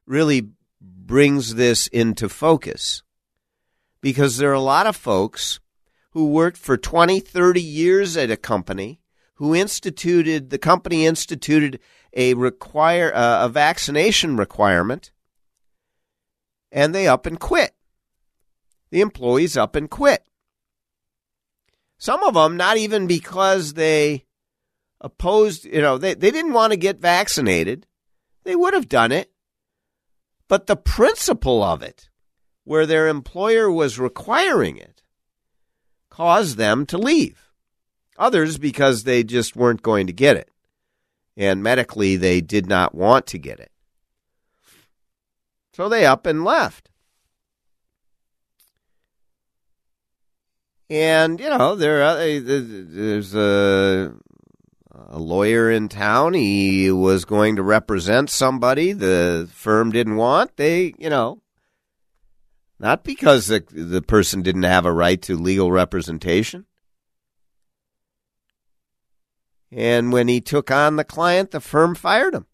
really 0.06 0.50
brings 0.82 1.56
this 1.56 1.88
into 1.88 2.28
focus 2.28 3.04
because 4.02 4.36
there 4.36 4.52
are 4.52 4.54
a 4.54 4.60
lot 4.60 4.86
of 4.86 4.98
folks 4.98 5.62
who 6.17 6.25
worked 6.25 6.57
for 6.57 6.77
20, 6.77 7.19
30 7.19 7.62
years 7.62 8.17
at 8.17 8.31
a 8.31 8.36
company 8.36 9.00
who 9.36 9.53
instituted 9.53 10.50
the 10.50 10.57
company 10.57 11.05
instituted 11.05 11.79
a 12.12 12.33
require 12.33 13.13
uh, 13.13 13.45
a 13.45 13.50
vaccination 13.50 14.36
requirement 14.36 15.12
and 16.71 16.95
they 16.95 17.07
up 17.07 17.27
and 17.27 17.39
quit. 17.39 17.75
The 18.89 19.01
employees 19.01 19.55
up 19.55 19.75
and 19.75 19.91
quit. 19.91 20.25
Some 22.00 22.24
of 22.24 22.33
them 22.33 22.57
not 22.57 22.77
even 22.77 23.05
because 23.05 23.75
they 23.75 24.25
opposed, 25.00 25.65
you 25.65 25.83
know, 25.83 26.00
they, 26.00 26.15
they 26.15 26.31
didn't 26.31 26.53
want 26.53 26.74
to 26.74 26.77
get 26.77 27.00
vaccinated. 27.00 27.86
They 28.43 28.55
would 28.55 28.74
have 28.74 28.89
done 28.89 29.12
it. 29.12 29.31
But 30.47 30.65
the 30.65 30.77
principle 30.77 31.62
of 31.62 31.83
it, 31.83 32.09
where 32.63 32.88
their 32.88 33.07
employer 33.07 33.69
was 33.69 34.00
requiring 34.00 34.77
it, 34.77 34.97
caused 36.17 36.57
them 36.57 36.83
to 36.83 36.97
leave. 36.97 37.51
Others 38.17 38.57
because 38.57 39.03
they 39.03 39.24
just 39.24 39.55
weren't 39.55 39.83
going 39.83 40.07
to 40.07 40.13
get 40.13 40.36
it. 40.36 40.50
And 41.38 41.62
medically, 41.62 42.15
they 42.15 42.41
did 42.41 42.65
not 42.65 42.95
want 42.95 43.27
to 43.27 43.38
get 43.38 43.59
it. 43.59 43.71
So 45.74 45.88
they 45.88 46.07
up 46.07 46.25
and 46.25 46.43
left. 46.43 46.89
And, 50.89 51.39
you 51.39 51.50
know, 51.50 51.75
there 51.75 52.01
eh, 52.01 52.39
there's 52.41 53.36
a, 53.36 54.15
a 54.91 55.19
lawyer 55.19 55.69
in 55.69 55.88
town. 55.88 56.34
He 56.34 56.89
was 56.89 57.25
going 57.25 57.58
to 57.58 57.63
represent 57.63 58.32
somebody 58.32 58.93
the 58.93 59.47
firm 59.53 59.91
didn't 59.91 60.15
want. 60.15 60.58
They, 60.58 60.95
you 60.97 61.12
know, 61.12 61.41
not 62.80 63.04
because 63.04 63.48
the, 63.48 63.63
the 63.72 64.02
person 64.02 64.42
didn't 64.42 64.63
have 64.63 64.86
a 64.86 64.92
right 64.92 65.22
to 65.24 65.36
legal 65.36 65.72
representation. 65.72 66.66
And 69.72 70.13
when 70.13 70.28
he 70.28 70.40
took 70.40 70.72
on 70.72 70.96
the 70.96 71.04
client, 71.04 71.52
the 71.52 71.60
firm 71.60 71.96
fired 71.96 72.34
him. 72.34 72.46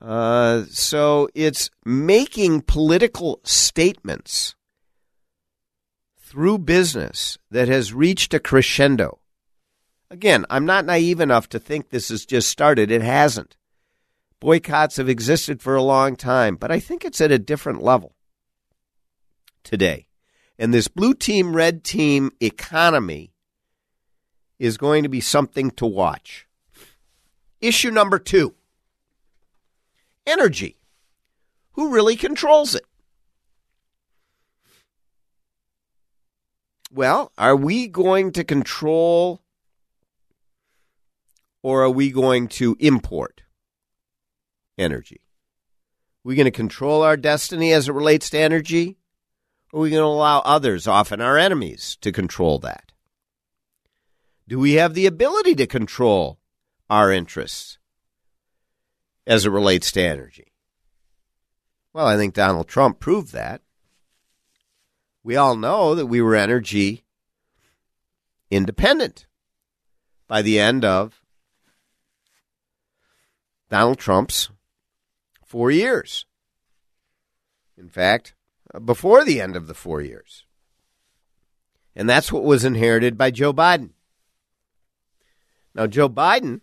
Uh, 0.00 0.64
so 0.70 1.28
it's 1.34 1.70
making 1.84 2.62
political 2.62 3.40
statements 3.44 4.54
through 6.18 6.58
business 6.58 7.36
that 7.50 7.68
has 7.68 7.92
reached 7.92 8.32
a 8.32 8.40
crescendo. 8.40 9.20
Again, 10.10 10.46
I'm 10.48 10.64
not 10.64 10.86
naive 10.86 11.20
enough 11.20 11.48
to 11.50 11.58
think 11.58 11.90
this 11.90 12.08
has 12.08 12.24
just 12.24 12.48
started. 12.48 12.90
It 12.90 13.02
hasn't. 13.02 13.56
Boycotts 14.40 14.96
have 14.96 15.08
existed 15.08 15.60
for 15.60 15.74
a 15.74 15.82
long 15.82 16.16
time, 16.16 16.56
but 16.56 16.70
I 16.70 16.80
think 16.80 17.04
it's 17.04 17.20
at 17.20 17.30
a 17.30 17.38
different 17.38 17.82
level 17.82 18.14
today. 19.62 20.06
And 20.58 20.72
this 20.72 20.88
blue 20.88 21.14
team, 21.14 21.54
red 21.54 21.84
team 21.84 22.30
economy 22.40 23.32
is 24.58 24.78
going 24.78 25.02
to 25.02 25.08
be 25.08 25.20
something 25.20 25.70
to 25.72 25.86
watch. 25.86 26.46
Issue 27.60 27.90
number 27.90 28.18
two 28.18 28.54
energy. 30.26 30.78
Who 31.72 31.92
really 31.92 32.16
controls 32.16 32.74
it? 32.74 32.84
Well, 36.92 37.32
are 37.38 37.56
we 37.56 37.88
going 37.88 38.32
to 38.32 38.44
control 38.44 39.40
or 41.62 41.82
are 41.84 41.90
we 41.90 42.10
going 42.10 42.48
to 42.48 42.76
import 42.80 43.39
energy? 44.80 45.20
Are 46.24 46.28
we 46.28 46.34
going 46.34 46.46
to 46.46 46.50
control 46.50 47.02
our 47.02 47.16
destiny 47.16 47.72
as 47.72 47.88
it 47.88 47.92
relates 47.92 48.30
to 48.30 48.38
energy? 48.38 48.98
Or 49.72 49.80
are 49.80 49.82
we 49.82 49.90
going 49.90 50.02
to 50.02 50.06
allow 50.06 50.40
others, 50.40 50.86
often 50.86 51.20
our 51.20 51.38
enemies, 51.38 51.96
to 52.00 52.10
control 52.10 52.58
that? 52.58 52.92
Do 54.48 54.58
we 54.58 54.74
have 54.74 54.94
the 54.94 55.06
ability 55.06 55.54
to 55.56 55.66
control 55.66 56.40
our 56.88 57.12
interests 57.12 57.78
as 59.26 59.46
it 59.46 59.50
relates 59.50 59.92
to 59.92 60.02
energy? 60.02 60.52
Well, 61.92 62.06
I 62.06 62.16
think 62.16 62.34
Donald 62.34 62.68
Trump 62.68 62.98
proved 62.98 63.32
that. 63.32 63.62
We 65.22 65.36
all 65.36 65.56
know 65.56 65.94
that 65.94 66.06
we 66.06 66.20
were 66.20 66.34
energy 66.34 67.04
independent 68.50 69.26
by 70.26 70.42
the 70.42 70.58
end 70.58 70.84
of 70.84 71.22
Donald 73.68 73.98
Trump's 73.98 74.50
four 75.50 75.68
years. 75.72 76.26
In 77.76 77.88
fact, 77.88 78.34
before 78.84 79.24
the 79.24 79.40
end 79.40 79.56
of 79.56 79.66
the 79.66 79.74
four 79.74 80.00
years. 80.00 80.44
And 81.96 82.08
that's 82.08 82.30
what 82.30 82.44
was 82.44 82.64
inherited 82.64 83.18
by 83.18 83.32
Joe 83.32 83.52
Biden. 83.52 83.90
Now, 85.74 85.88
Joe 85.88 86.08
Biden 86.08 86.60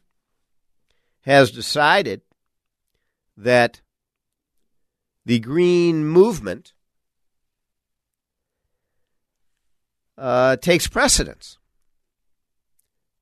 has 1.23 1.51
decided 1.51 2.21
that 3.35 3.81
the 5.25 5.39
green 5.39 6.05
movement 6.05 6.71
uh, 10.17 10.55
takes 10.55 10.87
precedence 10.87 11.57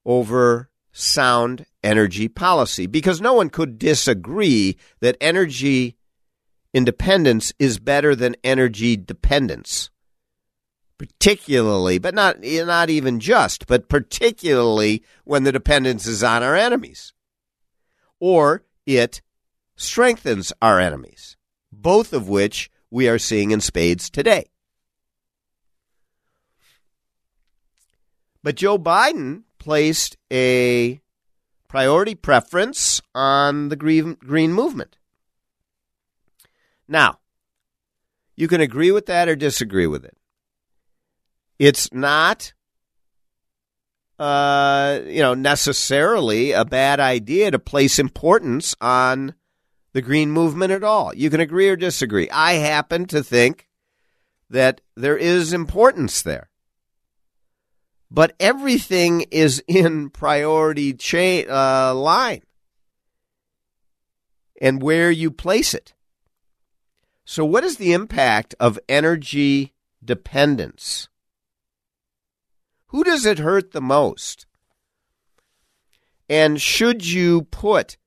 over 0.05 0.69
sound 0.97 1.65
energy 1.83 2.29
policy 2.29 2.87
because 2.87 3.19
no 3.19 3.33
one 3.33 3.49
could 3.49 3.77
disagree 3.77 4.77
that 5.01 5.17
energy 5.19 5.97
independence 6.73 7.53
is 7.59 7.79
better 7.79 8.15
than 8.15 8.35
energy 8.45 8.95
dependence. 8.95 9.89
Particularly, 10.97 11.97
but 11.97 12.15
not 12.15 12.37
not 12.41 12.89
even 12.89 13.19
just, 13.19 13.67
but 13.67 13.89
particularly 13.89 15.03
when 15.25 15.43
the 15.43 15.51
dependence 15.51 16.07
is 16.07 16.23
on 16.23 16.41
our 16.41 16.55
enemies. 16.55 17.11
Or 18.21 18.63
it 18.85 19.21
strengthens 19.75 20.53
our 20.61 20.79
enemies, 20.79 21.35
both 21.73 22.13
of 22.13 22.29
which 22.29 22.71
we 22.89 23.09
are 23.09 23.19
seeing 23.19 23.51
in 23.51 23.59
spades 23.59 24.09
today. 24.09 24.45
But 28.41 28.55
Joe 28.55 28.77
Biden 28.77 29.44
placed 29.65 30.15
a 30.31 31.01
priority 31.67 32.13
preference 32.13 33.01
on 33.15 33.69
the 33.69 33.75
green, 33.75 34.13
green 34.13 34.53
movement. 34.53 34.99
Now, 36.87 37.17
you 38.35 38.47
can 38.47 38.61
agree 38.61 38.91
with 38.91 39.07
that 39.07 39.27
or 39.27 39.35
disagree 39.35 39.87
with 39.87 40.05
it. 40.05 40.15
It's 41.57 41.91
not 41.91 42.53
uh, 44.19 44.99
you 45.07 45.23
know, 45.23 45.33
necessarily 45.33 46.51
a 46.51 46.63
bad 46.63 46.99
idea 46.99 47.49
to 47.49 47.57
place 47.57 47.97
importance 47.97 48.75
on 48.79 49.33
the 49.93 50.01
green 50.03 50.29
movement 50.29 50.71
at 50.71 50.83
all. 50.83 51.11
You 51.15 51.31
can 51.31 51.39
agree 51.39 51.69
or 51.69 51.75
disagree. 51.75 52.29
I 52.29 52.53
happen 52.53 53.07
to 53.07 53.23
think 53.23 53.67
that 54.47 54.81
there 54.95 55.17
is 55.17 55.53
importance 55.53 56.21
there. 56.21 56.51
But 58.09 58.35
everything 58.39 59.21
is 59.31 59.63
in 59.67 60.09
priority 60.09 60.93
cha- 60.93 61.45
uh, 61.49 61.93
line 61.93 62.43
and 64.61 64.81
where 64.81 65.11
you 65.11 65.31
place 65.31 65.73
it. 65.73 65.93
So, 67.25 67.43
what 67.43 67.63
is 67.63 67.77
the 67.77 67.93
impact 67.93 68.53
of 68.59 68.79
energy 68.87 69.73
dependence? 70.03 71.09
Who 72.87 73.03
does 73.03 73.25
it 73.25 73.39
hurt 73.39 73.71
the 73.71 73.81
most? 73.81 74.45
And 76.29 76.61
should 76.61 77.05
you 77.05 77.43
put 77.43 77.97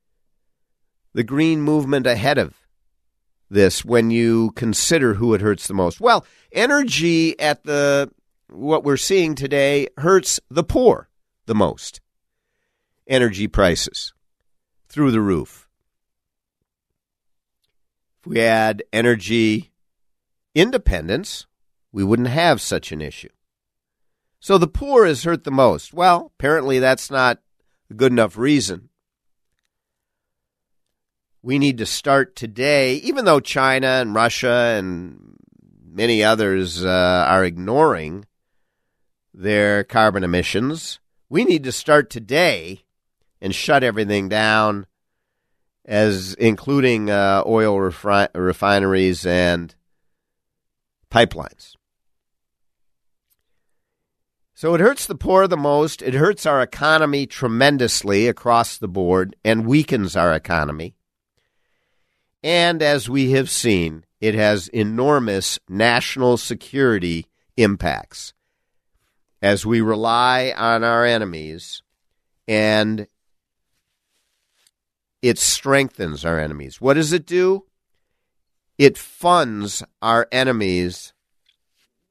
the 1.12 1.24
green 1.24 1.60
movement 1.60 2.06
ahead 2.06 2.38
of 2.38 2.54
this 3.50 3.84
when 3.84 4.10
you 4.10 4.52
consider 4.52 5.14
who 5.14 5.34
it 5.34 5.40
hurts 5.40 5.66
the 5.66 5.74
most? 5.74 6.00
Well, 6.00 6.24
energy 6.52 7.38
at 7.40 7.64
the 7.64 8.10
what 8.50 8.84
we're 8.84 8.96
seeing 8.96 9.34
today 9.34 9.88
hurts 9.98 10.40
the 10.50 10.64
poor 10.64 11.08
the 11.46 11.54
most. 11.54 12.00
Energy 13.06 13.48
prices 13.48 14.12
through 14.88 15.10
the 15.10 15.20
roof. 15.20 15.68
If 18.20 18.26
we 18.26 18.38
had 18.38 18.82
energy 18.92 19.72
independence, 20.54 21.46
we 21.92 22.04
wouldn't 22.04 22.28
have 22.28 22.60
such 22.60 22.92
an 22.92 23.00
issue. 23.00 23.30
So 24.40 24.58
the 24.58 24.66
poor 24.66 25.04
is 25.04 25.24
hurt 25.24 25.44
the 25.44 25.50
most. 25.50 25.92
Well, 25.92 26.32
apparently 26.38 26.78
that's 26.78 27.10
not 27.10 27.40
a 27.90 27.94
good 27.94 28.12
enough 28.12 28.36
reason. 28.36 28.88
We 31.42 31.58
need 31.58 31.78
to 31.78 31.86
start 31.86 32.36
today, 32.36 32.94
even 32.96 33.24
though 33.24 33.40
China 33.40 33.86
and 33.86 34.14
Russia 34.14 34.74
and 34.76 35.36
many 35.90 36.22
others 36.22 36.84
uh, 36.84 37.24
are 37.28 37.44
ignoring 37.44 38.26
their 39.38 39.84
carbon 39.84 40.24
emissions. 40.24 40.98
We 41.28 41.44
need 41.44 41.64
to 41.64 41.72
start 41.72 42.10
today 42.10 42.84
and 43.40 43.54
shut 43.54 43.84
everything 43.84 44.28
down, 44.28 44.86
as 45.84 46.34
including 46.34 47.08
uh, 47.08 47.44
oil 47.46 47.76
refi- 47.76 48.30
refineries 48.34 49.24
and 49.24 49.74
pipelines. 51.10 51.74
So 54.54 54.74
it 54.74 54.80
hurts 54.80 55.06
the 55.06 55.14
poor 55.14 55.46
the 55.46 55.56
most. 55.56 56.02
It 56.02 56.14
hurts 56.14 56.44
our 56.44 56.60
economy 56.60 57.26
tremendously 57.26 58.26
across 58.26 58.76
the 58.76 58.88
board 58.88 59.36
and 59.44 59.66
weakens 59.66 60.16
our 60.16 60.34
economy. 60.34 60.96
And 62.42 62.82
as 62.82 63.08
we 63.08 63.30
have 63.32 63.50
seen, 63.50 64.04
it 64.20 64.34
has 64.34 64.66
enormous 64.68 65.60
national 65.68 66.38
security 66.38 67.26
impacts 67.56 68.32
as 69.40 69.64
we 69.64 69.80
rely 69.80 70.52
on 70.56 70.84
our 70.84 71.04
enemies 71.04 71.82
and 72.46 73.06
it 75.22 75.38
strengthens 75.38 76.24
our 76.24 76.38
enemies. 76.38 76.80
What 76.80 76.94
does 76.94 77.12
it 77.12 77.26
do? 77.26 77.64
It 78.78 78.96
funds 78.96 79.82
our 80.00 80.28
enemies' 80.30 81.12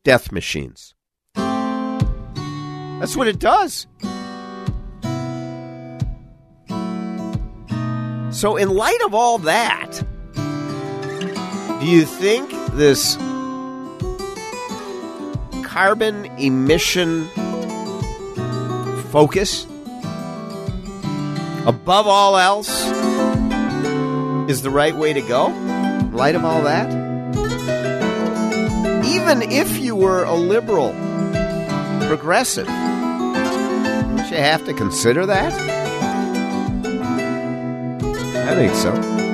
death 0.04 0.32
machines. 0.32 0.94
That's 1.36 3.16
what 3.16 3.28
it 3.28 3.40
does. 3.40 3.88
So, 8.30 8.58
in 8.58 8.70
light 8.70 9.02
of 9.06 9.16
all 9.16 9.38
that, 9.40 10.04
do 11.80 11.86
you 11.88 12.06
think 12.06 12.52
this 12.74 13.18
carbon 15.78 16.26
emission 16.40 17.28
focus, 19.12 19.66
above 21.68 22.08
all 22.08 22.36
else, 22.36 22.88
is 24.50 24.63
the 24.63 24.72
right 24.72 24.96
way 24.96 25.13
to 25.13 25.22
go? 25.22 25.52
In 25.52 26.13
light 26.13 26.34
of 26.34 26.44
all 26.44 26.63
that? 26.63 26.90
Even 29.06 29.44
if 29.44 29.78
you 29.78 29.96
were 29.96 30.24
a 30.24 30.34
liberal, 30.34 30.94
progressive, 32.08 32.66
don't 32.66 34.32
you 34.32 34.38
have 34.38 34.66
to 34.66 34.74
consider 34.74 35.28
that? 35.28 35.54
I 38.50 38.56
think 38.56 38.74
so. 38.74 39.27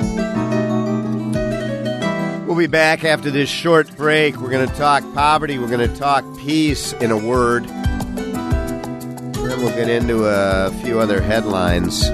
We'll 2.54 2.68
be 2.68 2.70
back 2.70 3.02
after 3.02 3.32
this 3.32 3.48
short 3.48 3.96
break. 3.96 4.36
We're 4.36 4.52
going 4.52 4.68
to 4.68 4.74
talk 4.76 5.02
poverty. 5.12 5.58
We're 5.58 5.66
going 5.66 5.90
to 5.90 5.96
talk 5.96 6.24
peace 6.38 6.92
in 6.92 7.10
a 7.10 7.18
word. 7.18 7.64
Then 7.64 9.34
we'll 9.34 9.74
get 9.74 9.88
into 9.88 10.24
a 10.24 10.70
few 10.84 11.00
other 11.00 11.20
headlines. 11.20 12.08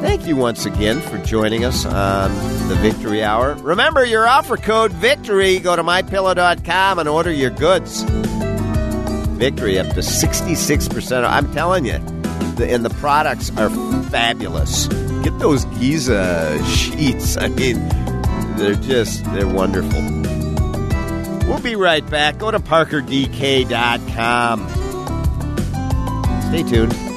Thank 0.00 0.26
you 0.26 0.36
once 0.36 0.64
again 0.64 0.98
for 0.98 1.18
joining 1.18 1.62
us 1.62 1.84
on 1.84 2.32
the 2.68 2.74
Victory 2.76 3.22
Hour. 3.22 3.52
Remember 3.56 4.02
your 4.02 4.26
offer 4.26 4.56
code 4.56 4.92
VICTORY. 4.92 5.60
Go 5.60 5.76
to 5.76 5.82
mypillow.com 5.82 6.98
and 6.98 7.06
order 7.06 7.30
your 7.30 7.50
goods. 7.50 8.02
Victory 9.34 9.78
up 9.78 9.88
to 9.88 10.00
66%. 10.00 11.28
I'm 11.28 11.52
telling 11.52 11.84
you, 11.84 11.98
the, 12.56 12.66
and 12.70 12.82
the 12.82 12.94
products 12.94 13.54
are 13.58 13.68
fabulous. 14.04 14.86
Get 15.22 15.38
those 15.38 15.66
Giza 15.66 16.64
sheets. 16.64 17.36
I 17.36 17.48
mean, 17.48 18.03
they're 18.56 18.74
just, 18.74 19.24
they're 19.32 19.48
wonderful. 19.48 20.00
We'll 21.48 21.60
be 21.60 21.76
right 21.76 22.08
back. 22.08 22.38
Go 22.38 22.50
to 22.50 22.58
parkerdk.com. 22.58 24.68
Stay 26.48 26.62
tuned. 26.62 27.13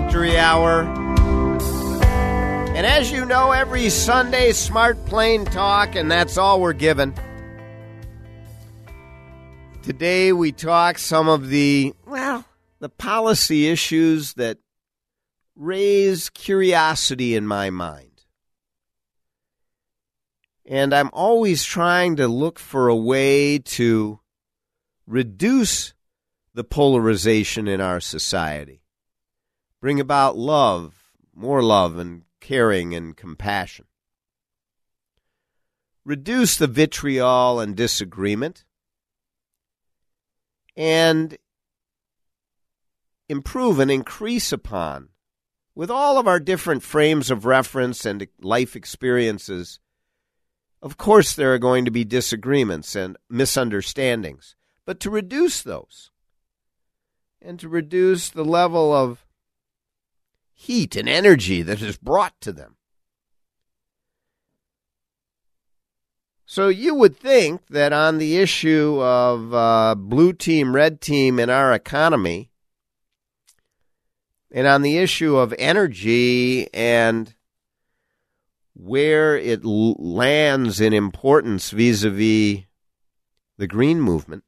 Victory 0.00 0.36
Hour. 0.36 0.82
And 2.74 2.84
as 2.84 3.12
you 3.12 3.24
know, 3.24 3.52
every 3.52 3.88
Sunday, 3.90 4.50
Smart 4.50 5.06
plain 5.06 5.44
Talk, 5.44 5.94
and 5.94 6.10
that's 6.10 6.36
all 6.36 6.60
we're 6.60 6.72
given. 6.72 7.14
Today, 9.82 10.32
we 10.32 10.50
talk 10.50 10.98
some 10.98 11.28
of 11.28 11.48
the, 11.48 11.94
well, 12.06 12.44
the 12.80 12.88
policy 12.88 13.68
issues 13.68 14.34
that 14.34 14.58
raise 15.54 16.28
curiosity 16.28 17.36
in 17.36 17.46
my 17.46 17.70
mind. 17.70 18.24
And 20.66 20.92
I'm 20.92 21.10
always 21.12 21.62
trying 21.62 22.16
to 22.16 22.26
look 22.26 22.58
for 22.58 22.88
a 22.88 22.96
way 22.96 23.60
to 23.60 24.18
reduce 25.06 25.94
the 26.52 26.64
polarization 26.64 27.68
in 27.68 27.80
our 27.80 28.00
society 28.00 28.80
bring 29.84 30.00
about 30.00 30.34
love, 30.34 31.12
more 31.34 31.62
love 31.62 31.98
and 31.98 32.22
caring 32.40 32.94
and 32.94 33.18
compassion. 33.18 33.84
Reduce 36.06 36.56
the 36.56 36.66
vitriol 36.66 37.60
and 37.60 37.76
disagreement, 37.76 38.64
and 40.74 41.36
improve 43.28 43.78
and 43.78 43.90
increase 43.90 44.52
upon, 44.52 45.10
with 45.74 45.90
all 45.90 46.16
of 46.16 46.26
our 46.26 46.40
different 46.40 46.82
frames 46.82 47.30
of 47.30 47.44
reference 47.44 48.06
and 48.06 48.26
life 48.40 48.74
experiences. 48.74 49.80
Of 50.80 50.96
course, 50.96 51.34
there 51.34 51.52
are 51.52 51.58
going 51.58 51.84
to 51.84 51.90
be 51.90 52.04
disagreements 52.06 52.96
and 52.96 53.18
misunderstandings, 53.28 54.56
but 54.86 54.98
to 55.00 55.10
reduce 55.10 55.60
those 55.60 56.10
and 57.42 57.60
to 57.60 57.68
reduce 57.68 58.30
the 58.30 58.46
level 58.46 58.90
of 58.90 59.26
heat 60.54 60.96
and 60.96 61.08
energy 61.08 61.60
that 61.62 61.82
is 61.82 61.98
brought 61.98 62.40
to 62.40 62.52
them. 62.52 62.76
So 66.46 66.68
you 66.68 66.94
would 66.94 67.16
think 67.16 67.66
that 67.68 67.92
on 67.92 68.18
the 68.18 68.38
issue 68.38 69.00
of 69.02 69.52
uh, 69.52 69.94
blue 69.96 70.32
team, 70.32 70.74
red 70.74 71.00
team 71.00 71.38
in 71.38 71.50
our 71.50 71.72
economy, 71.72 72.50
And 74.56 74.68
on 74.68 74.82
the 74.82 74.98
issue 74.98 75.34
of 75.36 75.52
energy 75.58 76.72
and 76.72 77.34
where 78.72 79.36
it 79.36 79.64
lands 79.64 80.80
in 80.80 80.92
importance 80.92 81.72
vis 81.72 82.04
a 82.04 82.10
vis 82.10 82.62
the 83.58 83.66
green 83.66 84.00
movement, 84.00 84.44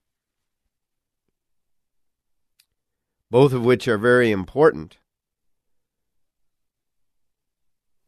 both 3.32 3.52
of 3.52 3.64
which 3.64 3.88
are 3.88 3.98
very 3.98 4.30
important. 4.30 4.98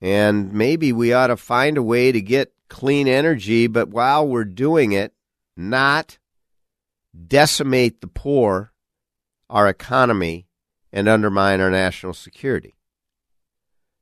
And 0.01 0.53
maybe 0.53 0.93
we 0.93 1.13
ought 1.13 1.29
to 1.29 1.37
find 1.37 1.77
a 1.77 1.83
way 1.83 2.13
to 2.13 2.21
get 2.21 2.53
clean 2.69 3.09
energy, 3.09 3.67
but 3.67 3.89
while 3.89 4.27
we're 4.27 4.45
doing 4.45 4.93
it, 4.93 5.13
not 5.57 6.19
decimate 7.27 8.01
the 8.01 8.07
poor, 8.07 8.73
our 9.51 9.69
economy, 9.69 10.47
and 10.93 11.09
undermine 11.09 11.61
our 11.61 11.71
national 11.71 12.15
security. 12.15 12.75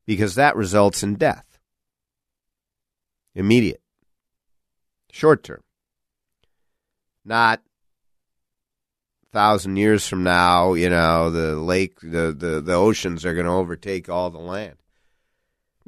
Because 0.06 0.34
that 0.34 0.56
results 0.56 1.02
in 1.02 1.14
death. 1.14 1.58
Immediate. 3.34 3.82
Short 5.10 5.42
term. 5.42 5.62
Not 7.24 7.62
thousand 9.32 9.76
years 9.76 10.06
from 10.06 10.22
now, 10.22 10.72
you 10.74 10.88
know, 10.88 11.30
the 11.30 11.56
lake, 11.56 12.00
the, 12.00 12.34
the, 12.36 12.62
the 12.62 12.72
oceans 12.72 13.24
are 13.26 13.34
going 13.34 13.44
to 13.44 13.52
overtake 13.52 14.08
all 14.08 14.30
the 14.30 14.38
land. 14.38 14.76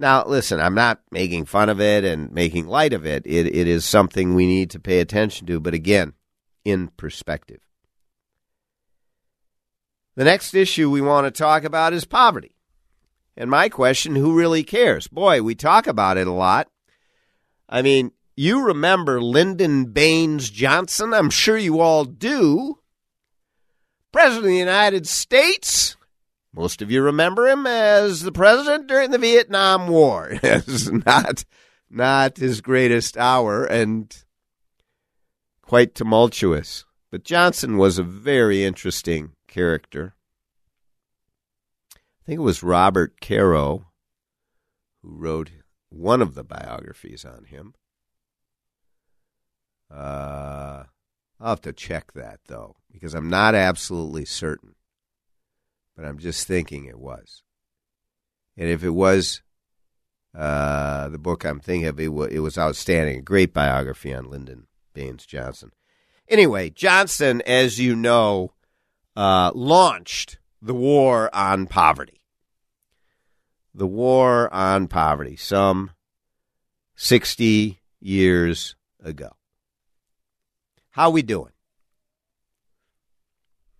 Now, 0.00 0.24
listen, 0.24 0.60
I'm 0.60 0.76
not 0.76 1.00
making 1.10 1.46
fun 1.46 1.68
of 1.68 1.80
it 1.80 2.04
and 2.04 2.30
making 2.32 2.68
light 2.68 2.92
of 2.92 3.04
it. 3.04 3.24
It, 3.26 3.46
it 3.46 3.66
is 3.66 3.84
something 3.84 4.34
we 4.34 4.46
need 4.46 4.70
to 4.70 4.80
pay 4.80 5.00
attention 5.00 5.48
to, 5.48 5.58
but 5.58 5.74
again, 5.74 6.12
in 6.64 6.88
perspective. 6.96 7.58
The 10.14 10.24
next 10.24 10.54
issue 10.54 10.88
we 10.88 11.00
want 11.00 11.26
to 11.26 11.30
talk 11.32 11.64
about 11.64 11.92
is 11.92 12.04
poverty. 12.04 12.54
And 13.36 13.50
my 13.50 13.68
question 13.68 14.14
who 14.14 14.36
really 14.36 14.62
cares? 14.62 15.08
Boy, 15.08 15.42
we 15.42 15.56
talk 15.56 15.88
about 15.88 16.16
it 16.16 16.28
a 16.28 16.32
lot. 16.32 16.68
I 17.68 17.82
mean, 17.82 18.12
you 18.36 18.64
remember 18.66 19.20
Lyndon 19.20 19.86
Baines 19.86 20.48
Johnson? 20.48 21.12
I'm 21.12 21.30
sure 21.30 21.58
you 21.58 21.80
all 21.80 22.04
do. 22.04 22.78
President 24.12 24.44
of 24.44 24.50
the 24.50 24.56
United 24.56 25.08
States. 25.08 25.96
Most 26.58 26.82
of 26.82 26.90
you 26.90 27.02
remember 27.02 27.46
him 27.46 27.68
as 27.68 28.22
the 28.22 28.32
president 28.32 28.88
during 28.88 29.12
the 29.12 29.18
Vietnam 29.18 29.86
War. 29.86 30.28
It's 30.42 30.90
not 30.90 31.44
not 31.88 32.36
his 32.36 32.60
greatest 32.60 33.16
hour 33.16 33.64
and 33.64 34.12
quite 35.62 35.94
tumultuous. 35.94 36.84
But 37.12 37.22
Johnson 37.22 37.78
was 37.78 37.96
a 37.96 38.02
very 38.02 38.64
interesting 38.64 39.34
character. 39.46 40.16
I 41.94 42.26
think 42.26 42.38
it 42.38 42.42
was 42.42 42.64
Robert 42.64 43.20
Caro 43.20 43.86
who 45.00 45.10
wrote 45.10 45.52
one 45.90 46.20
of 46.20 46.34
the 46.34 46.42
biographies 46.42 47.24
on 47.24 47.44
him. 47.44 47.74
Uh, 49.88 50.82
I'll 51.38 51.50
have 51.50 51.60
to 51.60 51.72
check 51.72 52.14
that, 52.14 52.40
though, 52.48 52.74
because 52.90 53.14
I'm 53.14 53.30
not 53.30 53.54
absolutely 53.54 54.24
certain. 54.24 54.74
But 55.98 56.06
I'm 56.06 56.18
just 56.18 56.46
thinking 56.46 56.84
it 56.84 57.00
was. 57.00 57.42
And 58.56 58.68
if 58.68 58.84
it 58.84 58.90
was 58.90 59.42
uh, 60.32 61.08
the 61.08 61.18
book 61.18 61.44
I'm 61.44 61.58
thinking 61.58 61.88
of, 61.88 61.98
it, 61.98 62.06
w- 62.06 62.30
it 62.30 62.38
was 62.38 62.56
outstanding. 62.56 63.18
A 63.18 63.22
great 63.22 63.52
biography 63.52 64.14
on 64.14 64.30
Lyndon 64.30 64.68
Baines 64.94 65.26
Johnson. 65.26 65.72
Anyway, 66.28 66.70
Johnson, 66.70 67.42
as 67.46 67.80
you 67.80 67.96
know, 67.96 68.52
uh, 69.16 69.50
launched 69.56 70.38
the 70.62 70.72
war 70.72 71.34
on 71.34 71.66
poverty. 71.66 72.22
The 73.74 73.86
war 73.86 74.54
on 74.54 74.86
poverty, 74.86 75.34
some 75.34 75.90
60 76.94 77.80
years 77.98 78.76
ago. 79.02 79.30
How 80.90 81.10
we 81.10 81.22
doing? 81.22 81.52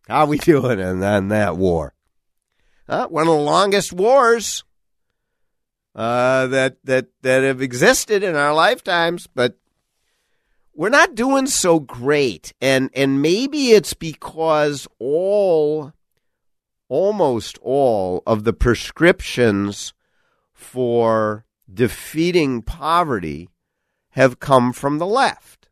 How 0.08 0.26
we 0.26 0.38
doing 0.38 0.80
in, 0.80 1.00
in 1.00 1.28
that 1.28 1.56
war? 1.56 1.94
Uh, 2.88 3.06
one 3.06 3.28
of 3.28 3.34
the 3.34 3.40
longest 3.40 3.92
wars 3.92 4.64
uh, 5.94 6.46
that 6.46 6.76
that 6.84 7.08
that 7.22 7.42
have 7.42 7.60
existed 7.60 8.22
in 8.22 8.34
our 8.34 8.54
lifetimes, 8.54 9.26
but 9.26 9.58
we're 10.74 10.88
not 10.88 11.14
doing 11.14 11.48
so 11.48 11.80
great, 11.80 12.54
and 12.60 12.88
and 12.94 13.20
maybe 13.20 13.72
it's 13.72 13.94
because 13.94 14.86
all, 14.98 15.92
almost 16.88 17.58
all 17.62 18.22
of 18.26 18.44
the 18.44 18.52
prescriptions 18.52 19.92
for 20.52 21.44
defeating 21.72 22.62
poverty 22.62 23.48
have 24.10 24.40
come 24.40 24.72
from 24.72 24.98
the 24.98 25.06
left. 25.06 25.68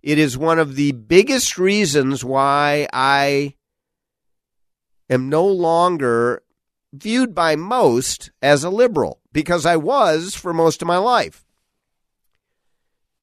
It 0.00 0.16
is 0.18 0.38
one 0.38 0.58
of 0.58 0.76
the 0.76 0.92
biggest 0.92 1.58
reasons 1.58 2.24
why 2.24 2.88
I 2.92 3.54
am 5.12 5.28
no 5.28 5.46
longer 5.46 6.42
viewed 6.92 7.34
by 7.34 7.56
most 7.56 8.30
as 8.42 8.64
a 8.64 8.70
liberal, 8.70 9.20
because 9.32 9.64
I 9.64 9.76
was 9.76 10.34
for 10.34 10.52
most 10.52 10.82
of 10.82 10.88
my 10.88 10.98
life. 10.98 11.44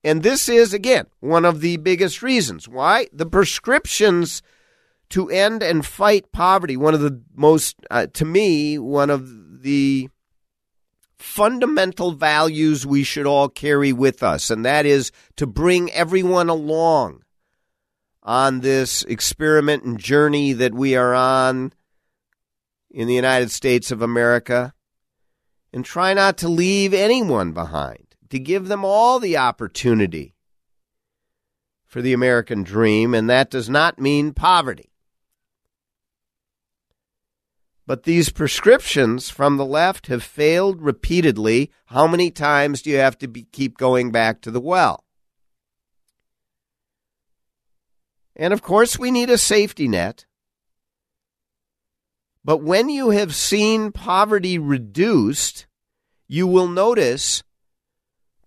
And 0.03 0.23
this 0.23 0.47
is, 0.47 0.73
again, 0.73 1.07
one 1.19 1.45
of 1.45 1.61
the 1.61 1.77
biggest 1.77 2.23
reasons. 2.23 2.67
Why? 2.67 3.07
The 3.11 3.25
prescriptions 3.25 4.41
to 5.09 5.29
end 5.29 5.61
and 5.61 5.85
fight 5.85 6.31
poverty, 6.31 6.77
one 6.77 6.93
of 6.93 7.01
the 7.01 7.21
most, 7.35 7.75
uh, 7.91 8.07
to 8.13 8.25
me, 8.25 8.77
one 8.79 9.09
of 9.09 9.61
the 9.61 10.09
fundamental 11.17 12.13
values 12.13 12.87
we 12.87 13.03
should 13.03 13.25
all 13.25 13.49
carry 13.49 13.91
with 13.91 14.23
us, 14.23 14.49
and 14.49 14.65
that 14.65 14.85
is 14.85 15.11
to 15.35 15.45
bring 15.45 15.91
everyone 15.91 16.47
along 16.47 17.23
on 18.23 18.61
this 18.61 19.03
experiment 19.03 19.83
and 19.83 19.99
journey 19.99 20.53
that 20.53 20.73
we 20.73 20.95
are 20.95 21.13
on 21.13 21.73
in 22.89 23.07
the 23.07 23.15
United 23.15 23.51
States 23.51 23.91
of 23.91 24.01
America, 24.01 24.73
and 25.71 25.85
try 25.85 26.13
not 26.13 26.37
to 26.37 26.47
leave 26.47 26.93
anyone 26.93 27.51
behind 27.51 28.15
to 28.29 28.39
give 28.39 28.67
them 28.67 28.85
all 28.85 29.19
the 29.19 29.37
opportunity 29.37 30.35
for 31.85 32.01
the 32.01 32.13
American 32.13 32.63
dream, 32.63 33.13
and 33.13 33.29
that 33.29 33.49
does 33.49 33.69
not 33.69 33.99
mean 33.99 34.33
poverty. 34.33 34.91
But 37.87 38.03
these 38.03 38.29
prescriptions 38.29 39.31
from 39.31 39.57
the 39.57 39.65
left 39.65 40.07
have 40.07 40.21
failed 40.21 40.79
repeatedly. 40.79 41.71
How 41.87 42.05
many 42.05 42.29
times 42.29 42.83
do 42.83 42.91
you 42.91 42.97
have 42.97 43.17
to 43.17 43.27
be, 43.27 43.43
keep 43.51 43.79
going 43.79 44.11
back 44.11 44.41
to 44.41 44.51
the 44.51 44.61
well? 44.61 45.03
And 48.35 48.53
of 48.53 48.61
course, 48.61 48.99
we 48.99 49.09
need 49.09 49.31
a 49.31 49.39
safety 49.39 49.87
net. 49.87 50.27
But 52.43 52.57
when 52.57 52.89
you 52.89 53.09
have 53.09 53.35
seen 53.35 53.91
poverty 53.91 54.57
reduced, 54.57 55.67
you 56.27 56.47
will 56.47 56.67
notice 56.67 57.43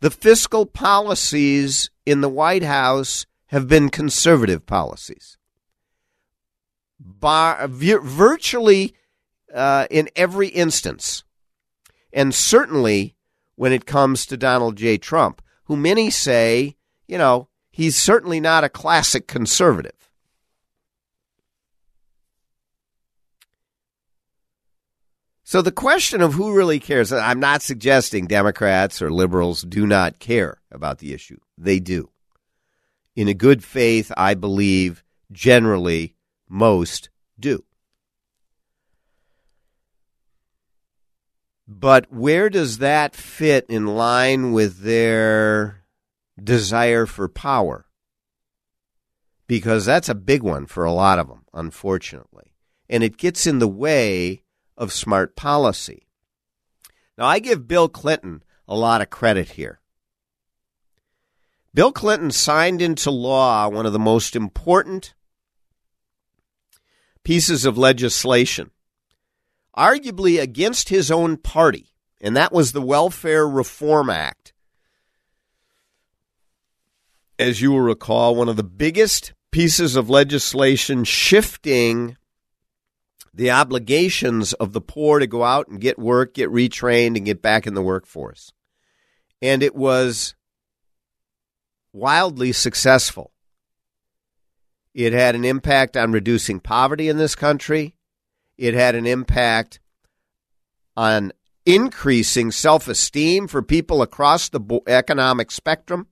the 0.00 0.10
fiscal 0.10 0.66
policies 0.66 1.90
in 2.04 2.20
the 2.20 2.28
White 2.28 2.62
House 2.62 3.26
have 3.46 3.68
been 3.68 3.90
conservative 3.90 4.66
policies. 4.66 5.36
Virtually 6.98 8.94
uh, 9.54 9.86
in 9.90 10.08
every 10.16 10.48
instance, 10.48 11.24
and 12.12 12.34
certainly 12.34 13.14
when 13.56 13.72
it 13.72 13.86
comes 13.86 14.26
to 14.26 14.36
Donald 14.36 14.76
J. 14.76 14.98
Trump, 14.98 15.42
who 15.64 15.76
many 15.76 16.10
say, 16.10 16.76
you 17.06 17.18
know, 17.18 17.48
he's 17.70 17.96
certainly 17.96 18.40
not 18.40 18.64
a 18.64 18.68
classic 18.68 19.26
conservative. 19.26 20.01
So 25.52 25.60
the 25.60 25.70
question 25.70 26.22
of 26.22 26.32
who 26.32 26.54
really 26.54 26.80
cares, 26.80 27.12
I'm 27.12 27.38
not 27.38 27.60
suggesting 27.60 28.26
Democrats 28.26 29.02
or 29.02 29.12
liberals 29.12 29.60
do 29.60 29.86
not 29.86 30.18
care 30.18 30.62
about 30.70 30.96
the 30.96 31.12
issue. 31.12 31.36
They 31.58 31.78
do. 31.78 32.08
In 33.16 33.28
a 33.28 33.34
good 33.34 33.62
faith, 33.62 34.10
I 34.16 34.32
believe 34.32 35.04
generally 35.30 36.16
most 36.48 37.10
do. 37.38 37.64
But 41.68 42.10
where 42.10 42.48
does 42.48 42.78
that 42.78 43.14
fit 43.14 43.66
in 43.68 43.84
line 43.84 44.52
with 44.52 44.78
their 44.78 45.84
desire 46.42 47.04
for 47.04 47.28
power? 47.28 47.84
Because 49.46 49.84
that's 49.84 50.08
a 50.08 50.14
big 50.14 50.42
one 50.42 50.64
for 50.64 50.84
a 50.84 50.92
lot 50.92 51.18
of 51.18 51.28
them, 51.28 51.44
unfortunately. 51.52 52.54
And 52.88 53.02
it 53.04 53.18
gets 53.18 53.46
in 53.46 53.58
the 53.58 53.68
way 53.68 54.41
of 54.76 54.92
smart 54.92 55.36
policy. 55.36 56.06
Now, 57.18 57.26
I 57.26 57.38
give 57.38 57.68
Bill 57.68 57.88
Clinton 57.88 58.42
a 58.66 58.74
lot 58.74 59.02
of 59.02 59.10
credit 59.10 59.50
here. 59.50 59.80
Bill 61.74 61.92
Clinton 61.92 62.30
signed 62.30 62.82
into 62.82 63.10
law 63.10 63.68
one 63.68 63.86
of 63.86 63.92
the 63.92 63.98
most 63.98 64.36
important 64.36 65.14
pieces 67.24 67.64
of 67.64 67.78
legislation 67.78 68.70
arguably 69.76 70.40
against 70.40 70.88
his 70.88 71.10
own 71.10 71.36
party, 71.36 71.92
and 72.20 72.36
that 72.36 72.52
was 72.52 72.72
the 72.72 72.82
Welfare 72.82 73.48
Reform 73.48 74.10
Act. 74.10 74.52
As 77.38 77.60
you 77.60 77.72
will 77.72 77.80
recall, 77.80 78.34
one 78.34 78.48
of 78.48 78.56
the 78.56 78.62
biggest 78.62 79.32
pieces 79.50 79.96
of 79.96 80.10
legislation 80.10 81.04
shifting 81.04 82.16
the 83.34 83.50
obligations 83.50 84.52
of 84.54 84.72
the 84.72 84.80
poor 84.80 85.18
to 85.18 85.26
go 85.26 85.42
out 85.42 85.68
and 85.68 85.80
get 85.80 85.98
work, 85.98 86.34
get 86.34 86.50
retrained, 86.50 87.16
and 87.16 87.24
get 87.24 87.40
back 87.40 87.66
in 87.66 87.74
the 87.74 87.82
workforce. 87.82 88.52
And 89.40 89.62
it 89.62 89.74
was 89.74 90.34
wildly 91.92 92.52
successful. 92.52 93.32
It 94.94 95.12
had 95.12 95.34
an 95.34 95.44
impact 95.44 95.96
on 95.96 96.12
reducing 96.12 96.60
poverty 96.60 97.08
in 97.08 97.16
this 97.16 97.34
country. 97.34 97.94
It 98.58 98.74
had 98.74 98.94
an 98.94 99.06
impact 99.06 99.80
on 100.96 101.32
increasing 101.64 102.50
self 102.50 102.88
esteem 102.88 103.48
for 103.48 103.62
people 103.62 104.02
across 104.02 104.50
the 104.50 104.60
economic 104.86 105.50
spectrum. 105.50 106.08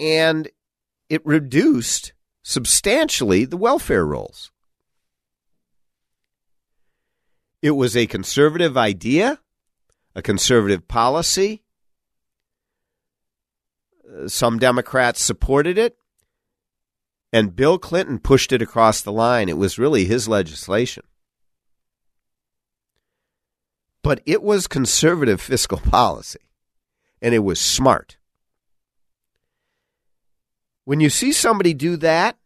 And 0.00 0.48
it 1.08 1.24
reduced 1.24 2.12
substantially 2.42 3.44
the 3.44 3.56
welfare 3.56 4.04
rolls. 4.04 4.50
It 7.62 7.72
was 7.72 7.96
a 7.96 8.06
conservative 8.06 8.76
idea, 8.76 9.38
a 10.14 10.22
conservative 10.22 10.88
policy. 10.88 11.62
Uh, 14.08 14.28
some 14.28 14.58
Democrats 14.58 15.22
supported 15.22 15.76
it, 15.76 15.96
and 17.32 17.54
Bill 17.54 17.78
Clinton 17.78 18.18
pushed 18.18 18.52
it 18.52 18.62
across 18.62 19.02
the 19.02 19.12
line. 19.12 19.48
It 19.48 19.58
was 19.58 19.78
really 19.78 20.06
his 20.06 20.26
legislation. 20.26 21.04
But 24.02 24.22
it 24.24 24.42
was 24.42 24.66
conservative 24.66 25.42
fiscal 25.42 25.78
policy, 25.78 26.40
and 27.20 27.34
it 27.34 27.40
was 27.40 27.60
smart. 27.60 28.16
When 30.90 30.98
you 30.98 31.08
see 31.08 31.30
somebody 31.30 31.72
do 31.72 31.96
that, 31.98 32.36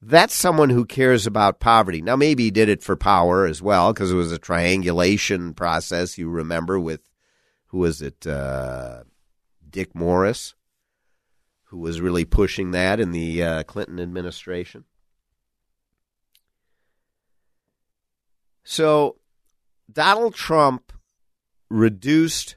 that's 0.00 0.32
someone 0.32 0.70
who 0.70 0.84
cares 0.84 1.26
about 1.26 1.58
poverty. 1.58 2.00
Now, 2.00 2.14
maybe 2.14 2.44
he 2.44 2.50
did 2.52 2.68
it 2.68 2.84
for 2.84 2.94
power 2.94 3.46
as 3.46 3.60
well 3.60 3.92
because 3.92 4.12
it 4.12 4.14
was 4.14 4.30
a 4.30 4.38
triangulation 4.38 5.54
process. 5.54 6.18
You 6.18 6.28
remember 6.30 6.78
with 6.78 7.00
who 7.66 7.78
was 7.78 8.00
it? 8.00 8.24
Uh, 8.24 9.02
Dick 9.68 9.92
Morris, 9.92 10.54
who 11.64 11.78
was 11.78 12.00
really 12.00 12.24
pushing 12.24 12.70
that 12.70 13.00
in 13.00 13.10
the 13.10 13.42
uh, 13.42 13.62
Clinton 13.64 13.98
administration. 13.98 14.84
So, 18.62 19.16
Donald 19.92 20.36
Trump 20.36 20.92
reduced 21.68 22.54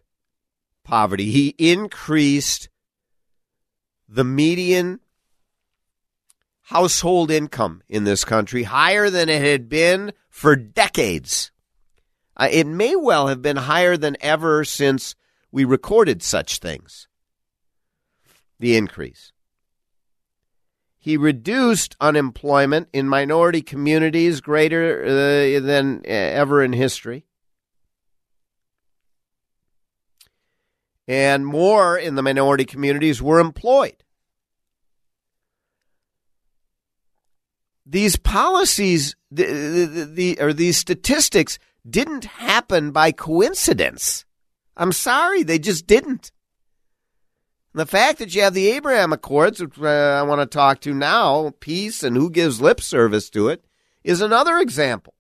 poverty. 0.83 1.31
He 1.31 1.55
increased 1.57 2.69
the 4.11 4.25
median 4.25 4.99
household 6.63 7.31
income 7.31 7.81
in 7.87 8.03
this 8.03 8.25
country 8.25 8.63
higher 8.63 9.09
than 9.09 9.29
it 9.29 9.41
had 9.41 9.69
been 9.69 10.11
for 10.29 10.55
decades. 10.55 11.51
Uh, 12.35 12.49
it 12.51 12.67
may 12.67 12.95
well 12.95 13.27
have 13.27 13.41
been 13.41 13.55
higher 13.55 13.95
than 13.95 14.17
ever 14.19 14.65
since 14.65 15.15
we 15.51 15.63
recorded 15.63 16.21
such 16.21 16.59
things. 16.59 17.07
The 18.59 18.75
increase. 18.75 19.31
He 20.97 21.17
reduced 21.17 21.95
unemployment 21.99 22.89
in 22.93 23.07
minority 23.07 23.61
communities 23.61 24.41
greater 24.41 25.03
uh, 25.03 25.59
than 25.65 26.01
ever 26.05 26.61
in 26.63 26.73
history. 26.73 27.25
And 31.07 31.45
more 31.45 31.97
in 31.97 32.15
the 32.15 32.21
minority 32.21 32.65
communities 32.65 33.21
were 33.21 33.39
employed. 33.39 34.01
these 37.91 38.15
policies, 38.15 39.15
the, 39.29 39.43
the, 39.43 40.05
the, 40.05 40.37
or 40.39 40.53
these 40.53 40.77
statistics 40.77 41.59
didn't 41.87 42.23
happen 42.23 42.91
by 42.91 43.11
coincidence. 43.11 44.25
I'm 44.77 44.93
sorry, 44.93 45.43
they 45.43 45.59
just 45.59 45.87
didn't. 45.87 46.31
the 47.73 47.85
fact 47.85 48.19
that 48.19 48.33
you 48.33 48.43
have 48.43 48.53
the 48.53 48.69
Abraham 48.71 49.11
Accords, 49.11 49.59
which 49.59 49.77
uh, 49.77 49.85
I 49.87 50.23
want 50.23 50.39
to 50.39 50.45
talk 50.45 50.79
to 50.81 50.93
now, 50.93 51.51
peace 51.59 52.01
and 52.01 52.15
who 52.15 52.29
gives 52.29 52.61
lip 52.61 52.79
service 52.79 53.29
to 53.31 53.49
it, 53.49 53.65
is 54.05 54.21
another 54.21 54.57
example. 54.57 55.13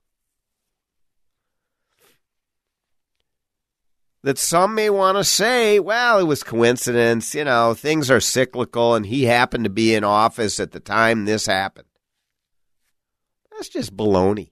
That 4.23 4.37
some 4.37 4.75
may 4.75 4.89
want 4.89 5.17
to 5.17 5.23
say, 5.23 5.79
well, 5.79 6.19
it 6.19 6.25
was 6.25 6.43
coincidence, 6.43 7.33
you 7.33 7.43
know, 7.43 7.73
things 7.73 8.11
are 8.11 8.19
cyclical, 8.19 8.93
and 8.93 9.05
he 9.05 9.23
happened 9.23 9.63
to 9.63 9.69
be 9.69 9.95
in 9.95 10.03
office 10.03 10.59
at 10.59 10.71
the 10.71 10.79
time 10.79 11.25
this 11.25 11.47
happened. 11.47 11.87
That's 13.51 13.67
just 13.67 13.97
baloney. 13.97 14.51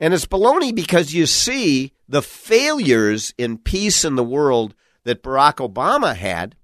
And 0.00 0.14
it's 0.14 0.26
baloney 0.26 0.74
because 0.74 1.12
you 1.12 1.26
see 1.26 1.92
the 2.08 2.22
failures 2.22 3.34
in 3.36 3.58
peace 3.58 4.04
in 4.04 4.14
the 4.14 4.24
world 4.24 4.74
that 5.04 5.22
Barack 5.22 5.56
Obama 5.56 6.14
had 6.14 6.54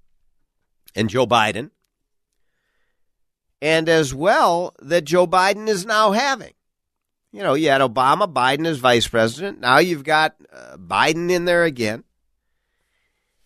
and 0.95 1.09
Joe 1.09 1.27
Biden, 1.27 1.71
and 3.61 3.89
as 3.89 4.13
well 4.13 4.73
that 4.79 5.03
Joe 5.03 5.27
Biden 5.27 5.67
is 5.67 5.85
now 5.85 6.11
having. 6.13 6.54
You 7.35 7.43
know, 7.43 7.53
you 7.53 7.67
had 7.67 7.81
Obama, 7.81 8.31
Biden 8.31 8.65
as 8.65 8.77
vice 8.77 9.09
president. 9.09 9.59
Now 9.59 9.79
you've 9.79 10.05
got 10.05 10.37
uh, 10.53 10.77
Biden 10.77 11.29
in 11.29 11.43
there 11.43 11.65
again. 11.65 12.05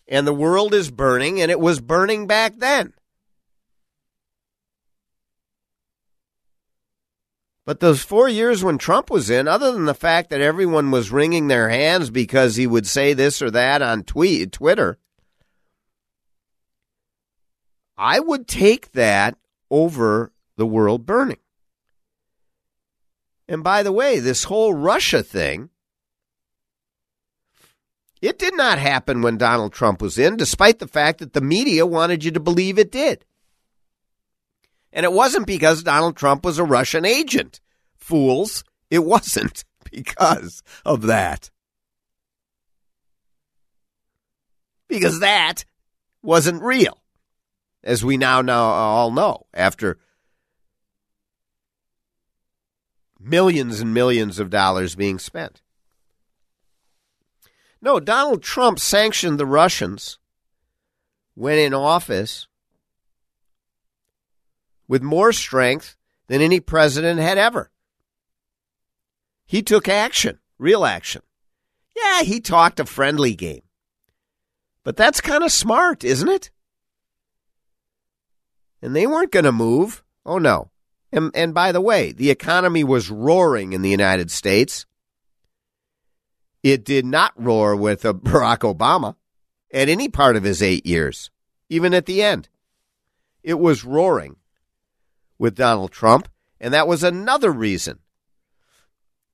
And 0.06 0.24
the 0.24 0.32
world 0.32 0.74
is 0.74 0.92
burning, 0.92 1.40
and 1.40 1.50
it 1.50 1.58
was 1.58 1.80
burning 1.80 2.28
back 2.28 2.58
then. 2.58 2.92
But 7.66 7.80
those 7.80 8.00
four 8.00 8.28
years 8.28 8.62
when 8.62 8.78
Trump 8.78 9.10
was 9.10 9.28
in, 9.28 9.48
other 9.48 9.72
than 9.72 9.86
the 9.86 9.94
fact 9.94 10.30
that 10.30 10.40
everyone 10.40 10.92
was 10.92 11.10
wringing 11.10 11.48
their 11.48 11.68
hands 11.68 12.10
because 12.10 12.54
he 12.54 12.68
would 12.68 12.86
say 12.86 13.12
this 13.12 13.42
or 13.42 13.50
that 13.50 13.82
on 13.82 14.04
tweet, 14.04 14.52
Twitter, 14.52 15.00
I 17.98 18.20
would 18.20 18.46
take 18.46 18.92
that 18.92 19.36
over 19.68 20.32
the 20.56 20.66
world 20.66 21.06
burning. 21.06 21.38
And 23.50 23.64
by 23.64 23.82
the 23.82 23.90
way, 23.90 24.20
this 24.20 24.44
whole 24.44 24.72
Russia 24.72 25.24
thing, 25.24 25.70
it 28.22 28.38
did 28.38 28.56
not 28.56 28.78
happen 28.78 29.22
when 29.22 29.38
Donald 29.38 29.72
Trump 29.72 30.00
was 30.00 30.18
in, 30.18 30.36
despite 30.36 30.78
the 30.78 30.86
fact 30.86 31.18
that 31.18 31.32
the 31.32 31.40
media 31.40 31.84
wanted 31.84 32.22
you 32.22 32.30
to 32.30 32.38
believe 32.38 32.78
it 32.78 32.92
did. 32.92 33.24
And 34.92 35.04
it 35.04 35.12
wasn't 35.12 35.48
because 35.48 35.82
Donald 35.82 36.16
Trump 36.16 36.44
was 36.44 36.58
a 36.60 36.64
Russian 36.64 37.04
agent. 37.04 37.60
Fools, 37.96 38.62
it 38.88 39.00
wasn't 39.00 39.64
because 39.90 40.62
of 40.84 41.02
that. 41.02 41.50
Because 44.86 45.18
that 45.18 45.64
wasn't 46.22 46.62
real, 46.62 47.02
as 47.82 48.04
we 48.04 48.16
now 48.16 48.42
know, 48.42 48.62
all 48.62 49.10
know 49.10 49.46
after 49.52 49.98
millions 53.20 53.80
and 53.80 53.92
millions 53.92 54.38
of 54.38 54.50
dollars 54.50 54.94
being 54.94 55.18
spent. 55.18 55.60
No, 57.82 58.00
Donald 58.00 58.42
Trump 58.42 58.78
sanctioned 58.78 59.38
the 59.38 59.46
Russians 59.46 60.18
when 61.34 61.58
in 61.58 61.72
office 61.72 62.46
with 64.88 65.02
more 65.02 65.32
strength 65.32 65.96
than 66.26 66.40
any 66.40 66.60
president 66.60 67.20
had 67.20 67.38
ever. 67.38 67.70
He 69.46 69.62
took 69.62 69.88
action, 69.88 70.38
real 70.58 70.84
action. 70.84 71.22
Yeah, 71.96 72.22
he 72.22 72.40
talked 72.40 72.80
a 72.80 72.84
friendly 72.84 73.34
game. 73.34 73.62
But 74.84 74.96
that's 74.96 75.20
kind 75.20 75.42
of 75.42 75.52
smart, 75.52 76.04
isn't 76.04 76.28
it? 76.28 76.50
And 78.82 78.94
they 78.94 79.06
weren't 79.06 79.32
going 79.32 79.44
to 79.44 79.52
move. 79.52 80.02
Oh, 80.24 80.38
no. 80.38 80.70
And, 81.12 81.30
and 81.34 81.54
by 81.54 81.72
the 81.72 81.80
way, 81.80 82.12
the 82.12 82.30
economy 82.30 82.84
was 82.84 83.10
roaring 83.10 83.72
in 83.72 83.82
the 83.82 83.90
United 83.90 84.30
States. 84.30 84.86
It 86.62 86.84
did 86.84 87.04
not 87.04 87.32
roar 87.36 87.74
with 87.74 88.02
Barack 88.02 88.58
Obama 88.58 89.16
at 89.72 89.88
any 89.88 90.08
part 90.08 90.36
of 90.36 90.44
his 90.44 90.62
eight 90.62 90.86
years, 90.86 91.30
even 91.68 91.94
at 91.94 92.06
the 92.06 92.22
end. 92.22 92.48
It 93.42 93.58
was 93.58 93.84
roaring 93.84 94.36
with 95.38 95.56
Donald 95.56 95.90
Trump, 95.90 96.28
and 96.60 96.72
that 96.74 96.86
was 96.86 97.02
another 97.02 97.50
reason 97.50 97.98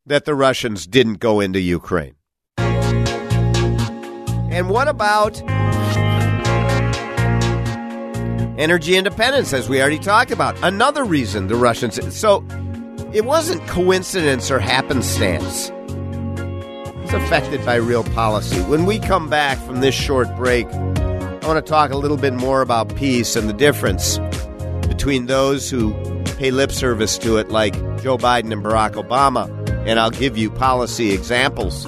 that 0.06 0.24
the 0.24 0.34
Russians 0.34 0.86
didn't 0.86 1.18
go 1.18 1.40
into 1.40 1.60
Ukraine. 1.60 2.14
And 2.56 4.70
what 4.70 4.88
about 4.88 5.42
Energy 8.58 8.96
independence, 8.96 9.52
as 9.52 9.68
we 9.68 9.80
already 9.80 9.98
talked 9.98 10.30
about. 10.30 10.56
Another 10.62 11.04
reason 11.04 11.48
the 11.48 11.56
Russians. 11.56 11.98
So 12.16 12.44
it 13.12 13.24
wasn't 13.24 13.66
coincidence 13.68 14.50
or 14.50 14.58
happenstance. 14.58 15.70
It's 17.04 17.12
affected 17.12 17.64
by 17.64 17.76
real 17.76 18.02
policy. 18.02 18.60
When 18.62 18.86
we 18.86 18.98
come 18.98 19.28
back 19.28 19.58
from 19.58 19.80
this 19.80 19.94
short 19.94 20.34
break, 20.36 20.66
I 20.66 21.46
want 21.46 21.64
to 21.64 21.70
talk 21.70 21.92
a 21.92 21.96
little 21.96 22.16
bit 22.16 22.32
more 22.32 22.62
about 22.62 22.96
peace 22.96 23.36
and 23.36 23.48
the 23.48 23.52
difference 23.52 24.18
between 24.88 25.26
those 25.26 25.70
who 25.70 25.94
pay 26.36 26.50
lip 26.50 26.72
service 26.72 27.16
to 27.18 27.36
it, 27.36 27.50
like 27.50 27.74
Joe 28.02 28.18
Biden 28.18 28.52
and 28.52 28.64
Barack 28.64 28.94
Obama, 28.94 29.48
and 29.86 30.00
I'll 30.00 30.10
give 30.10 30.36
you 30.36 30.50
policy 30.50 31.12
examples 31.12 31.86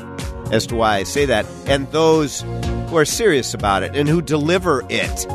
as 0.52 0.66
to 0.68 0.76
why 0.76 0.96
I 0.96 1.02
say 1.02 1.24
that, 1.26 1.44
and 1.66 1.90
those 1.92 2.42
who 2.88 2.96
are 2.96 3.04
serious 3.04 3.54
about 3.54 3.82
it 3.82 3.96
and 3.96 4.08
who 4.08 4.22
deliver 4.22 4.84
it. 4.88 5.26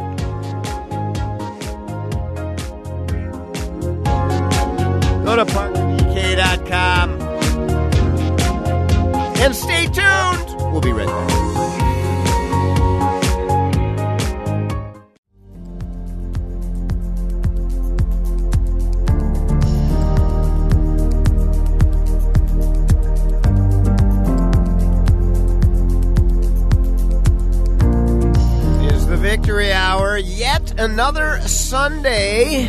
Sunday 31.74 32.67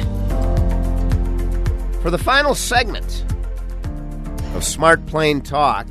for 2.01 2.11
the 2.11 2.17
final 2.17 2.55
segment 2.55 3.23
of 4.55 4.65
Smart 4.65 5.05
Plain 5.05 5.43
Talk? 5.43 5.87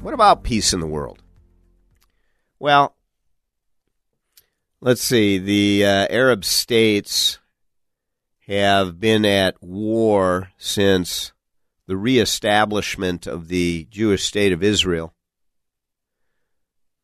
What 0.00 0.14
about 0.14 0.44
peace 0.44 0.72
in 0.72 0.80
the 0.80 0.86
world? 0.86 1.22
Well, 2.58 2.96
let's 4.80 5.02
see. 5.02 5.36
The 5.36 5.84
uh, 5.84 6.06
Arab 6.08 6.42
states 6.42 7.38
have 8.46 8.98
been 8.98 9.26
at 9.26 9.62
war 9.62 10.52
since 10.56 11.34
the 11.86 11.98
reestablishment 11.98 13.26
of 13.26 13.48
the 13.48 13.86
Jewish 13.90 14.24
state 14.24 14.52
of 14.52 14.62
Israel 14.62 15.12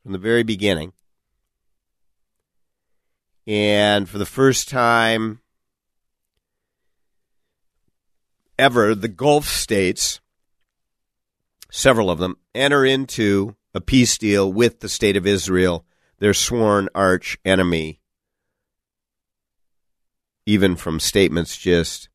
from 0.02 0.12
the 0.12 0.18
very 0.18 0.42
beginning. 0.42 0.94
And 3.46 4.08
for 4.08 4.18
the 4.18 4.26
first 4.26 4.68
time 4.68 5.40
ever, 8.58 8.94
the 8.94 9.08
Gulf 9.08 9.46
states, 9.46 10.20
several 11.70 12.10
of 12.10 12.18
them, 12.18 12.36
enter 12.54 12.84
into 12.84 13.56
a 13.74 13.80
peace 13.80 14.16
deal 14.18 14.52
with 14.52 14.80
the 14.80 14.88
state 14.88 15.16
of 15.16 15.26
Israel, 15.26 15.84
their 16.18 16.34
sworn 16.34 16.88
arch 16.94 17.36
enemy, 17.44 18.00
even 20.46 20.76
from 20.76 21.00
statements 21.00 21.56
just 21.56 22.08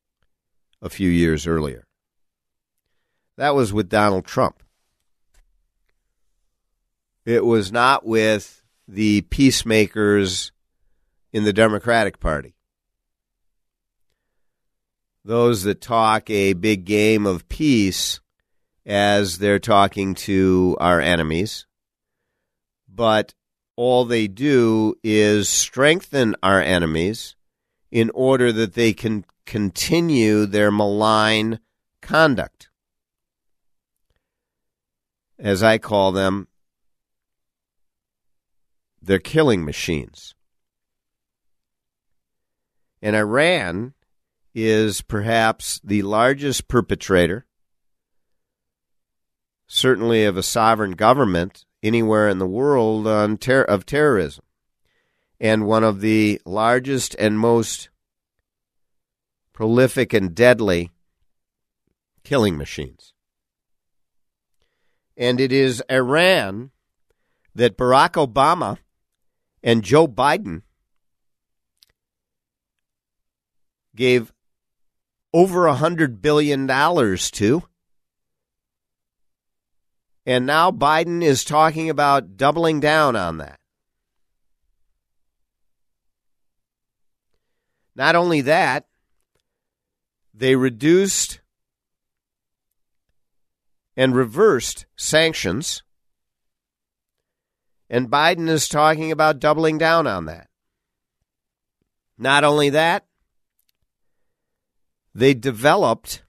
a 0.82 0.90
few 0.90 1.10
years 1.10 1.46
earlier. 1.46 1.86
That 3.36 3.56
was 3.56 3.74
with 3.74 3.90
Donald 3.90 4.26
Trump. 4.26 4.64
It 7.26 7.44
was 7.44 7.72
not 7.72 8.06
with 8.06 8.64
the 8.88 9.22
peacemakers 9.22 10.54
in 11.38 11.44
the 11.44 11.54
Democratic 11.54 12.20
Party. 12.20 12.56
Those 15.24 15.62
that 15.64 15.82
talk 15.82 16.32
a 16.32 16.54
big 16.54 16.84
game 16.84 17.28
of 17.28 17.48
peace 17.48 18.20
as 18.88 19.38
they're 19.38 19.60
talking 19.60 20.16
to 20.16 20.76
our 20.80 21.00
enemies, 21.00 21.68
but 22.92 23.36
all 23.76 24.04
they 24.04 24.28
do 24.28 24.96
is 25.04 25.48
strengthen 25.48 26.36
our 26.42 26.60
enemies 26.60 27.36
in 27.92 28.10
order 28.16 28.52
that 28.52 28.74
they 28.74 28.92
can 28.92 29.24
continue 29.46 30.48
their 30.48 30.72
malign 30.72 31.60
conduct. 32.02 32.70
As 35.38 35.62
I 35.62 35.78
call 35.78 36.12
them, 36.12 36.48
they're 39.00 39.20
killing 39.20 39.64
machines. 39.64 40.34
And 43.02 43.16
Iran 43.16 43.94
is 44.54 45.02
perhaps 45.02 45.80
the 45.84 46.02
largest 46.02 46.68
perpetrator, 46.68 47.46
certainly 49.68 50.26
of 50.26 50.38
a 50.38 50.44
sovereign 50.44 50.92
government 50.92 51.66
anywhere 51.84 52.28
in 52.28 52.40
the 52.40 52.48
world 52.48 53.06
on 53.06 53.38
ter- 53.38 53.62
of 53.62 53.86
terrorism, 53.86 54.44
and 55.40 55.68
one 55.68 55.84
of 55.84 56.02
the 56.02 56.42
largest 56.46 57.16
and 57.20 57.38
most 57.38 57.90
prolific 59.54 60.14
and 60.14 60.34
deadly 60.34 60.92
killing 62.24 62.58
machines. 62.58 63.14
And 65.16 65.40
it 65.40 65.52
is 65.52 65.84
Iran 65.90 66.72
that 67.56 67.78
Barack 67.78 68.14
Obama 68.14 68.78
and 69.64 69.84
Joe 69.84 70.08
Biden 70.08 70.62
gave 73.98 74.32
over 75.34 75.68
a 75.68 75.76
hundred 75.76 76.22
billion 76.22 76.66
dollars 76.66 77.30
to. 77.32 77.64
And 80.26 80.46
now 80.46 80.72
Biden 80.72 81.22
is 81.22 81.44
talking 81.44 81.90
about 81.90 82.38
doubling 82.38 82.80
down 82.80 83.18
on 83.18 83.38
that. 83.40 83.60
Not 87.96 88.16
only 88.16 88.42
that, 88.42 88.88
they 90.34 90.56
reduced 90.56 91.42
and 93.98 94.16
reversed 94.16 94.86
sanctions 94.96 95.82
and 97.90 98.10
Biden 98.10 98.50
is 98.50 98.68
talking 98.68 99.12
about 99.12 99.40
doubling 99.40 99.78
down 99.78 100.08
on 100.08 100.26
that. 100.26 100.50
Not 102.18 102.44
only 102.44 102.72
that, 102.72 103.07
they 105.18 105.34
developed 105.34 106.22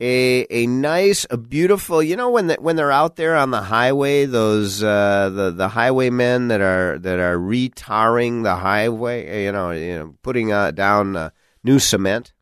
a 0.00 0.46
a 0.50 0.66
nice, 0.66 1.26
a 1.30 1.36
beautiful. 1.36 2.02
You 2.02 2.16
know 2.16 2.30
when 2.30 2.50
when 2.50 2.74
they're 2.74 2.92
out 2.92 3.14
there 3.14 3.36
on 3.36 3.52
the 3.52 3.62
highway, 3.62 4.24
those 4.26 4.82
uh, 4.82 5.30
the 5.30 5.50
the 5.52 5.68
highwaymen 5.68 6.48
that 6.48 6.60
are 6.60 6.98
that 6.98 7.20
are 7.20 7.38
retarring 7.38 8.42
the 8.42 8.56
highway. 8.56 9.44
You 9.44 9.52
know, 9.52 9.70
you 9.70 9.98
know, 9.98 10.14
putting 10.22 10.52
uh, 10.52 10.72
down 10.72 11.16
uh, 11.16 11.30
new 11.62 11.78
cement, 11.78 12.32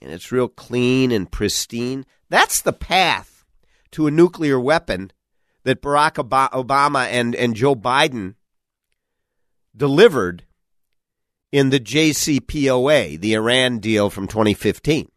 and 0.00 0.10
it's 0.10 0.32
real 0.32 0.48
clean 0.48 1.12
and 1.12 1.30
pristine. 1.30 2.06
That's 2.30 2.62
the 2.62 2.72
path 2.72 3.44
to 3.92 4.06
a 4.06 4.10
nuclear 4.10 4.58
weapon 4.58 5.12
that 5.64 5.82
Barack 5.82 6.14
Obama 6.14 7.06
and, 7.06 7.34
and 7.34 7.54
Joe 7.54 7.74
Biden 7.74 8.34
delivered 9.76 10.44
in 11.56 11.70
the 11.70 11.80
JCPOA, 11.80 13.18
the 13.18 13.32
Iran 13.32 13.78
deal 13.78 14.10
from 14.10 14.28
2015. 14.28 15.10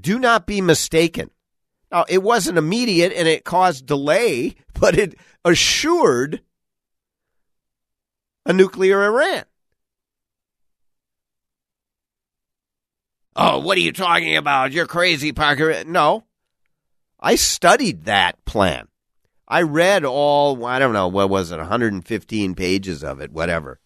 Do 0.00 0.18
not 0.18 0.46
be 0.46 0.62
mistaken. 0.62 1.30
Now, 1.92 2.06
it 2.08 2.22
wasn't 2.22 2.56
immediate 2.56 3.12
and 3.12 3.28
it 3.28 3.44
caused 3.44 3.84
delay, 3.84 4.54
but 4.80 4.96
it 4.96 5.16
assured 5.44 6.40
a 8.46 8.54
nuclear 8.54 9.04
Iran. 9.04 9.44
Oh, 13.36 13.58
what 13.58 13.76
are 13.76 13.82
you 13.82 13.92
talking 13.92 14.34
about? 14.34 14.72
You're 14.72 14.86
crazy, 14.86 15.32
Parker. 15.32 15.84
No, 15.84 16.24
I 17.20 17.34
studied 17.34 18.06
that 18.06 18.42
plan. 18.46 18.88
I 19.46 19.60
read 19.60 20.06
all, 20.06 20.64
I 20.64 20.78
don't 20.78 20.94
know, 20.94 21.08
what 21.08 21.28
was 21.28 21.52
it, 21.52 21.58
115 21.58 22.54
pages 22.54 23.04
of 23.04 23.20
it, 23.20 23.30
whatever. 23.30 23.78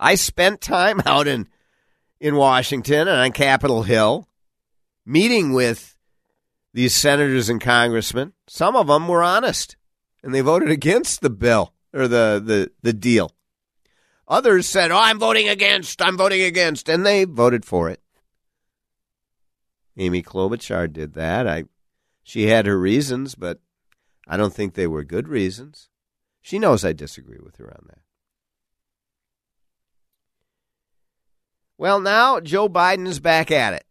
I 0.00 0.14
spent 0.14 0.60
time 0.60 1.00
out 1.06 1.28
in, 1.28 1.46
in 2.18 2.34
Washington 2.34 3.06
and 3.06 3.20
on 3.20 3.32
Capitol 3.32 3.82
Hill 3.84 4.26
meeting 5.04 5.52
with 5.52 5.96
these 6.72 6.94
senators 6.94 7.48
and 7.48 7.60
congressmen. 7.60 8.32
Some 8.48 8.74
of 8.74 8.86
them 8.86 9.06
were 9.06 9.22
honest 9.22 9.76
and 10.22 10.34
they 10.34 10.40
voted 10.40 10.70
against 10.70 11.20
the 11.20 11.30
bill 11.30 11.74
or 11.92 12.08
the, 12.08 12.42
the, 12.44 12.70
the 12.82 12.92
deal. 12.92 13.32
Others 14.26 14.66
said, 14.66 14.90
Oh, 14.90 14.98
I'm 14.98 15.18
voting 15.18 15.48
against, 15.48 16.00
I'm 16.00 16.16
voting 16.16 16.42
against, 16.42 16.88
and 16.88 17.04
they 17.04 17.24
voted 17.24 17.64
for 17.64 17.90
it. 17.90 18.00
Amy 19.96 20.22
Klobuchar 20.22 20.90
did 20.90 21.14
that. 21.14 21.48
I, 21.48 21.64
she 22.22 22.46
had 22.46 22.66
her 22.66 22.78
reasons, 22.78 23.34
but 23.34 23.60
I 24.28 24.36
don't 24.36 24.54
think 24.54 24.74
they 24.74 24.86
were 24.86 25.02
good 25.02 25.26
reasons. 25.26 25.88
She 26.40 26.60
knows 26.60 26.84
I 26.84 26.92
disagree 26.92 27.40
with 27.42 27.56
her 27.56 27.66
on 27.66 27.86
that. 27.88 27.98
Well, 31.80 31.98
now 31.98 32.40
Joe 32.40 32.68
Biden 32.68 33.08
is 33.08 33.20
back 33.20 33.50
at 33.50 33.72
it. 33.72 33.86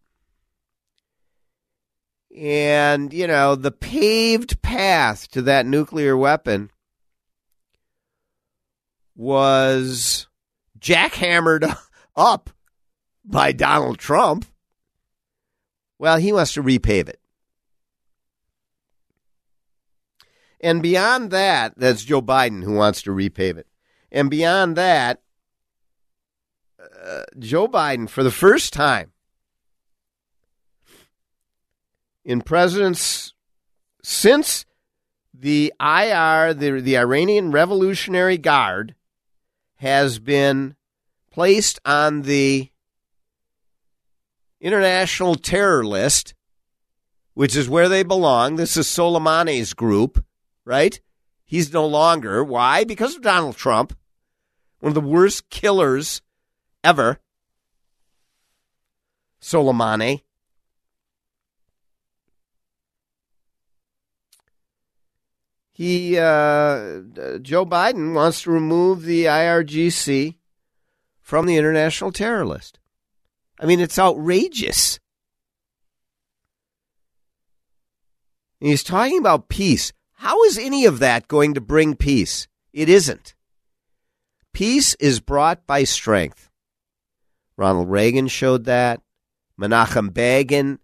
And, 2.39 3.11
you 3.11 3.25
know, 3.25 3.55
the 3.55 3.71
paved 3.71 4.61
path 4.61 5.27
to 5.31 5.41
that 5.41 5.65
nuclear 5.65 6.15
weapon 6.15 6.69
was 9.15 10.27
jackhammered 10.79 11.75
up 12.15 12.51
by 13.25 13.53
Donald 13.53 13.97
Trump. 13.97 14.45
Well, 15.97 16.17
he 16.17 16.31
wants 16.31 16.53
to 16.53 16.61
repave 16.61 17.09
it. 17.09 17.19
And 20.61 20.83
beyond 20.83 21.31
that, 21.31 21.73
that's 21.75 22.05
Joe 22.05 22.21
Biden 22.21 22.63
who 22.63 22.73
wants 22.73 23.01
to 23.01 23.09
repave 23.09 23.57
it. 23.57 23.65
And 24.11 24.29
beyond 24.29 24.75
that, 24.75 25.23
uh, 27.09 27.23
Joe 27.39 27.67
Biden, 27.67 28.07
for 28.07 28.23
the 28.23 28.31
first 28.31 28.71
time 28.71 29.11
in 32.23 32.41
presidents 32.41 33.33
since 34.03 34.65
the 35.33 35.73
IR, 35.79 36.53
the, 36.53 36.79
the 36.81 36.97
Iranian 36.97 37.51
Revolutionary 37.51 38.37
Guard, 38.37 38.95
has 39.77 40.19
been 40.19 40.75
placed 41.31 41.79
on 41.85 42.23
the 42.23 42.69
international 44.61 45.35
terror 45.35 45.85
list, 45.85 46.33
which 47.33 47.55
is 47.55 47.69
where 47.69 47.89
they 47.89 48.03
belong. 48.03 48.55
This 48.55 48.77
is 48.77 48.87
Soleimani's 48.87 49.73
group, 49.73 50.23
right? 50.65 50.99
He's 51.45 51.73
no 51.73 51.87
longer. 51.87 52.43
Why? 52.43 52.83
Because 52.83 53.15
of 53.15 53.21
Donald 53.21 53.55
Trump, 53.55 53.97
one 54.79 54.89
of 54.89 54.95
the 54.95 55.01
worst 55.01 55.49
killers 55.49 56.21
ever. 56.83 57.19
Soleimani. 59.41 60.21
He, 65.71 66.17
uh, 66.17 66.99
Joe 67.41 67.65
Biden 67.65 68.13
wants 68.13 68.41
to 68.41 68.51
remove 68.51 69.03
the 69.03 69.25
IRGC 69.25 70.35
from 71.21 71.45
the 71.45 71.55
international 71.55 72.11
terror 72.11 72.45
list. 72.45 72.79
I 73.59 73.65
mean, 73.65 73.79
it's 73.79 73.97
outrageous. 73.97 74.99
he's 78.59 78.83
talking 78.83 79.17
about 79.17 79.47
peace. 79.47 79.93
How 80.15 80.43
is 80.43 80.57
any 80.57 80.85
of 80.85 80.99
that 80.99 81.29
going 81.29 81.53
to 81.53 81.61
bring 81.61 81.95
peace? 81.95 82.47
It 82.73 82.89
isn't. 82.89 83.33
Peace 84.51 84.95
is 84.95 85.21
brought 85.21 85.65
by 85.65 85.85
strength. 85.85 86.48
Ronald 87.59 87.89
Reagan 87.89 88.29
showed 88.29 88.63
that. 88.65 89.01
Menachem 89.59 90.13
Begin 90.13 90.79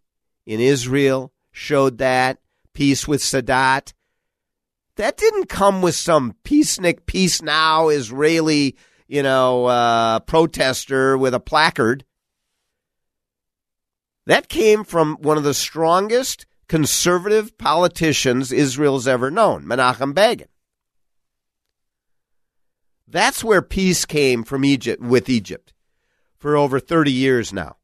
in 0.46 0.60
Israel 0.60 1.32
showed 1.54 2.00
that. 2.00 2.40
Peace 2.74 3.08
with 3.08 3.22
Sadat. 3.22 3.94
That 4.98 5.16
didn't 5.16 5.48
come 5.48 5.82
with 5.82 5.96
some 5.96 6.36
peacenik, 6.44 7.06
peace 7.06 7.42
now 7.42 7.88
Israeli, 7.88 8.76
you 9.08 9.24
know, 9.24 9.66
uh, 9.66 10.20
protester 10.20 11.18
with 11.18 11.34
a 11.34 11.40
placard. 11.40 12.04
That 14.26 14.50
came 14.50 14.84
from 14.84 15.16
one 15.22 15.38
of 15.38 15.46
the 15.46 15.54
strongest 15.54 16.46
conservative 16.68 17.58
politicians 17.58 18.52
Israel's 18.52 19.08
ever 19.08 19.32
known, 19.32 19.64
Menachem 19.64 20.14
Begin. 20.14 20.50
That's 23.08 23.46
where 23.46 23.62
peace 23.62 24.04
came 24.04 24.44
from 24.44 24.66
Egypt 24.66 25.02
with 25.02 25.30
Egypt 25.30 25.72
for 26.46 26.56
over 26.56 26.80
30 26.80 27.12
years 27.12 27.52
now. 27.52 27.76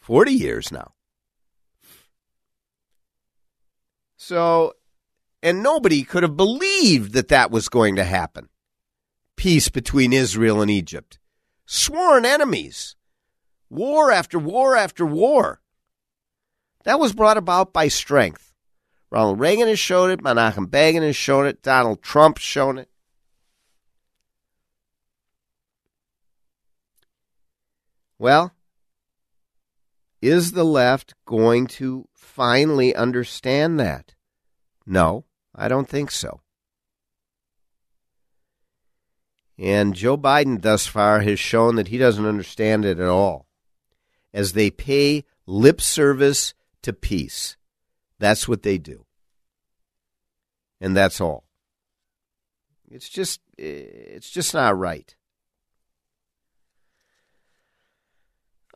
40 0.00 0.32
years 0.32 0.70
now. 0.70 0.92
So, 4.18 4.74
and 5.42 5.62
nobody 5.62 6.02
could 6.02 6.24
have 6.24 6.36
believed 6.36 7.14
that 7.14 7.28
that 7.28 7.50
was 7.50 7.70
going 7.70 7.96
to 7.96 8.04
happen. 8.04 8.50
Peace 9.36 9.70
between 9.70 10.12
Israel 10.12 10.60
and 10.60 10.70
Egypt. 10.70 11.18
Sworn 11.64 12.26
enemies. 12.26 12.94
War 13.70 14.12
after 14.12 14.38
war 14.38 14.76
after 14.76 15.06
war. 15.06 15.62
That 16.84 17.00
was 17.00 17.14
brought 17.14 17.38
about 17.38 17.72
by 17.72 17.88
strength. 17.88 18.52
Ronald 19.10 19.40
Reagan 19.40 19.68
has 19.68 19.78
shown 19.78 20.10
it. 20.10 20.20
Menachem 20.20 20.70
Begin 20.70 21.02
has 21.02 21.16
shown 21.16 21.46
it. 21.46 21.62
Donald 21.62 22.02
Trump's 22.02 22.42
shown 22.42 22.76
it. 22.76 22.90
Well, 28.18 28.52
is 30.20 30.52
the 30.52 30.64
left 30.64 31.14
going 31.24 31.66
to 31.68 32.08
finally 32.12 32.94
understand 32.94 33.78
that? 33.78 34.14
No, 34.84 35.24
I 35.54 35.68
don't 35.68 35.88
think 35.88 36.10
so. 36.10 36.40
And 39.58 39.94
Joe 39.94 40.16
Biden 40.16 40.62
thus 40.62 40.86
far 40.86 41.20
has 41.20 41.40
shown 41.40 41.76
that 41.76 41.88
he 41.88 41.98
doesn't 41.98 42.26
understand 42.26 42.84
it 42.84 43.00
at 43.00 43.08
all. 43.08 43.46
As 44.32 44.52
they 44.52 44.70
pay 44.70 45.24
lip 45.46 45.80
service 45.80 46.54
to 46.82 46.92
peace, 46.92 47.56
that's 48.18 48.46
what 48.46 48.62
they 48.62 48.78
do. 48.78 49.04
And 50.80 50.96
that's 50.96 51.20
all. 51.20 51.44
It's 52.88 53.08
just 53.08 53.40
it's 53.56 54.30
just 54.30 54.54
not 54.54 54.78
right. 54.78 55.14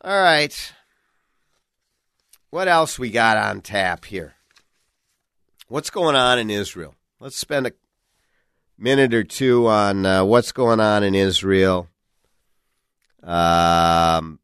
All 0.05 0.21
right. 0.21 0.73
What 2.49 2.67
else 2.67 2.99
we 2.99 3.09
got 3.09 3.37
on 3.37 3.61
tap 3.61 4.03
here? 4.03 4.33
What's 5.69 5.89
going 5.89 6.17
on 6.17 6.39
in 6.39 6.49
Israel? 6.49 6.95
Let's 7.21 7.37
spend 7.37 7.67
a 7.67 7.73
minute 8.77 9.13
or 9.13 9.23
two 9.23 9.65
on 9.67 10.05
uh, 10.05 10.25
what's 10.25 10.51
going 10.51 10.81
on 10.81 11.03
in 11.03 11.15
Israel. 11.15 11.87
Um, 13.23 14.39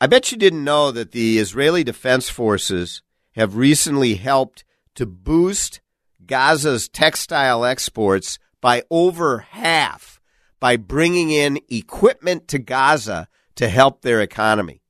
I 0.00 0.08
bet 0.08 0.32
you 0.32 0.36
didn't 0.36 0.64
know 0.64 0.90
that 0.90 1.12
the 1.12 1.38
Israeli 1.38 1.84
Defense 1.84 2.28
Forces 2.28 3.02
have 3.36 3.54
recently 3.54 4.16
helped 4.16 4.64
to 4.96 5.06
boost 5.06 5.80
Gaza's 6.26 6.88
textile 6.88 7.64
exports 7.64 8.40
by 8.60 8.82
over 8.90 9.46
half 9.50 10.20
by 10.58 10.76
bringing 10.76 11.30
in 11.30 11.60
equipment 11.70 12.48
to 12.48 12.58
Gaza 12.58 13.28
to 13.56 13.68
help 13.68 14.02
their 14.02 14.20
economy. 14.20 14.82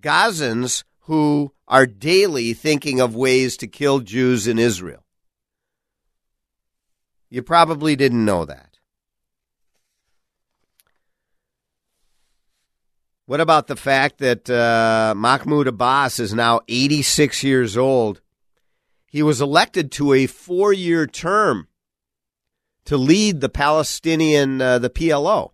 Gazans 0.00 0.84
who 1.00 1.52
are 1.68 1.86
daily 1.86 2.52
thinking 2.52 3.00
of 3.00 3.14
ways 3.14 3.56
to 3.56 3.66
kill 3.66 4.00
Jews 4.00 4.46
in 4.46 4.58
Israel. 4.58 5.04
You 7.30 7.42
probably 7.42 7.96
didn't 7.96 8.24
know 8.24 8.44
that. 8.44 8.72
What 13.24 13.40
about 13.40 13.68
the 13.68 13.76
fact 13.76 14.18
that 14.18 14.50
uh, 14.50 15.14
Mahmoud 15.16 15.66
Abbas 15.66 16.18
is 16.18 16.34
now 16.34 16.60
86 16.68 17.42
years 17.42 17.76
old? 17.76 18.20
He 19.06 19.22
was 19.22 19.40
elected 19.40 19.90
to 19.92 20.12
a 20.12 20.26
four 20.26 20.72
year 20.72 21.06
term 21.06 21.68
to 22.84 22.96
lead 22.96 23.40
the 23.40 23.48
Palestinian, 23.48 24.60
uh, 24.60 24.78
the 24.78 24.90
PLO, 24.90 25.52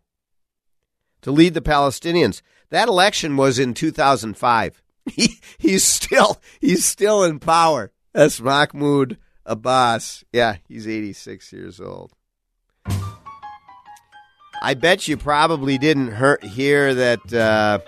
to 1.22 1.30
lead 1.30 1.54
the 1.54 1.60
Palestinians. 1.60 2.42
That 2.70 2.88
election 2.88 3.36
was 3.36 3.58
in 3.58 3.74
2005. 3.74 4.82
He, 5.10 5.40
he's 5.56 5.84
still 5.84 6.38
he's 6.60 6.84
still 6.84 7.24
in 7.24 7.38
power. 7.38 7.92
That's 8.12 8.42
Mahmoud 8.42 9.16
Abbas. 9.46 10.22
Yeah, 10.34 10.56
he's 10.68 10.86
86 10.86 11.50
years 11.50 11.80
old. 11.80 12.12
I 14.60 14.74
bet 14.74 15.08
you 15.08 15.16
probably 15.16 15.78
didn't 15.78 16.12
hear, 16.42 16.94
that 16.94 17.32
uh, 17.32 17.78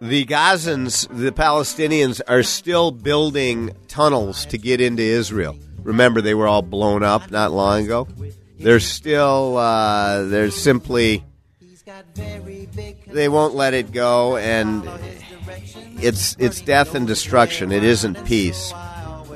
the 0.00 0.24
Gazans, 0.24 1.06
the 1.08 1.30
Palestinians, 1.30 2.20
are 2.26 2.42
still 2.42 2.90
building 2.90 3.70
tunnels 3.86 4.44
to 4.46 4.58
get 4.58 4.80
into 4.80 5.02
Israel. 5.02 5.56
Remember, 5.82 6.20
they 6.20 6.34
were 6.34 6.48
all 6.48 6.62
blown 6.62 7.02
up 7.02 7.30
not 7.30 7.52
long 7.52 7.84
ago. 7.84 8.08
They're 8.62 8.80
still, 8.80 9.56
uh, 9.56 10.24
they're 10.24 10.50
simply, 10.50 11.24
they 13.06 13.28
won't 13.28 13.54
let 13.54 13.74
it 13.74 13.92
go, 13.92 14.36
and 14.36 14.88
it's 16.00 16.36
it's 16.38 16.60
death 16.60 16.94
and 16.94 17.06
destruction. 17.06 17.72
It 17.72 17.84
isn't 17.84 18.24
peace. 18.24 18.72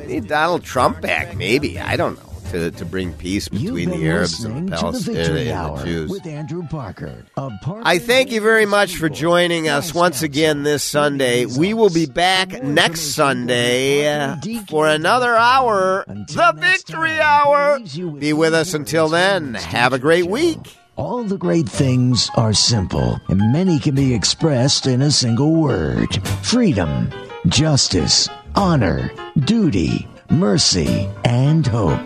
Need 0.06 0.28
Donald 0.28 0.62
Trump 0.62 1.00
back, 1.00 1.36
maybe. 1.36 1.80
I 1.80 1.96
don't 1.96 2.16
know. 2.22 2.25
To, 2.50 2.70
to 2.70 2.84
bring 2.84 3.12
peace 3.14 3.48
between 3.48 3.90
the 3.90 4.06
Arabs 4.06 4.44
and 4.44 4.68
the 4.68 4.76
Palestinians 4.76 5.50
and 5.50 5.78
the 5.78 5.84
Jews. 5.84 6.10
with 6.10 6.26
Andrew 6.26 6.66
Parker. 6.68 7.24
Parker 7.36 7.82
I 7.84 7.98
thank 7.98 8.30
you 8.30 8.40
very 8.40 8.66
much 8.66 8.96
for 8.96 9.08
joining 9.08 9.68
us 9.68 9.94
once 9.94 10.22
again 10.22 10.62
this 10.62 10.82
Sunday. 10.82 11.46
We 11.46 11.74
will 11.74 11.90
be 11.90 12.06
back 12.06 12.62
next 12.62 13.14
Sunday 13.14 14.08
uh, 14.08 14.36
for 14.68 14.88
another 14.88 15.34
hour, 15.36 16.04
the 16.06 16.54
Victory 16.56 17.18
Hour. 17.20 17.80
Be 18.18 18.32
with 18.32 18.54
us 18.54 18.74
until 18.74 19.08
then. 19.08 19.54
Have 19.54 19.92
a 19.92 19.98
great 19.98 20.26
week. 20.26 20.76
All 20.96 21.22
the 21.24 21.36
great 21.36 21.68
things 21.68 22.30
are 22.36 22.54
simple, 22.54 23.20
and 23.28 23.52
many 23.52 23.78
can 23.78 23.94
be 23.94 24.14
expressed 24.14 24.86
in 24.86 25.02
a 25.02 25.10
single 25.10 25.54
word 25.54 26.08
freedom, 26.42 27.10
justice, 27.48 28.30
honor, 28.54 29.10
duty, 29.40 30.08
mercy, 30.30 31.06
and 31.24 31.66
hope. 31.66 32.00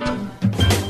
Thank 0.53 0.85
you. 0.85 0.90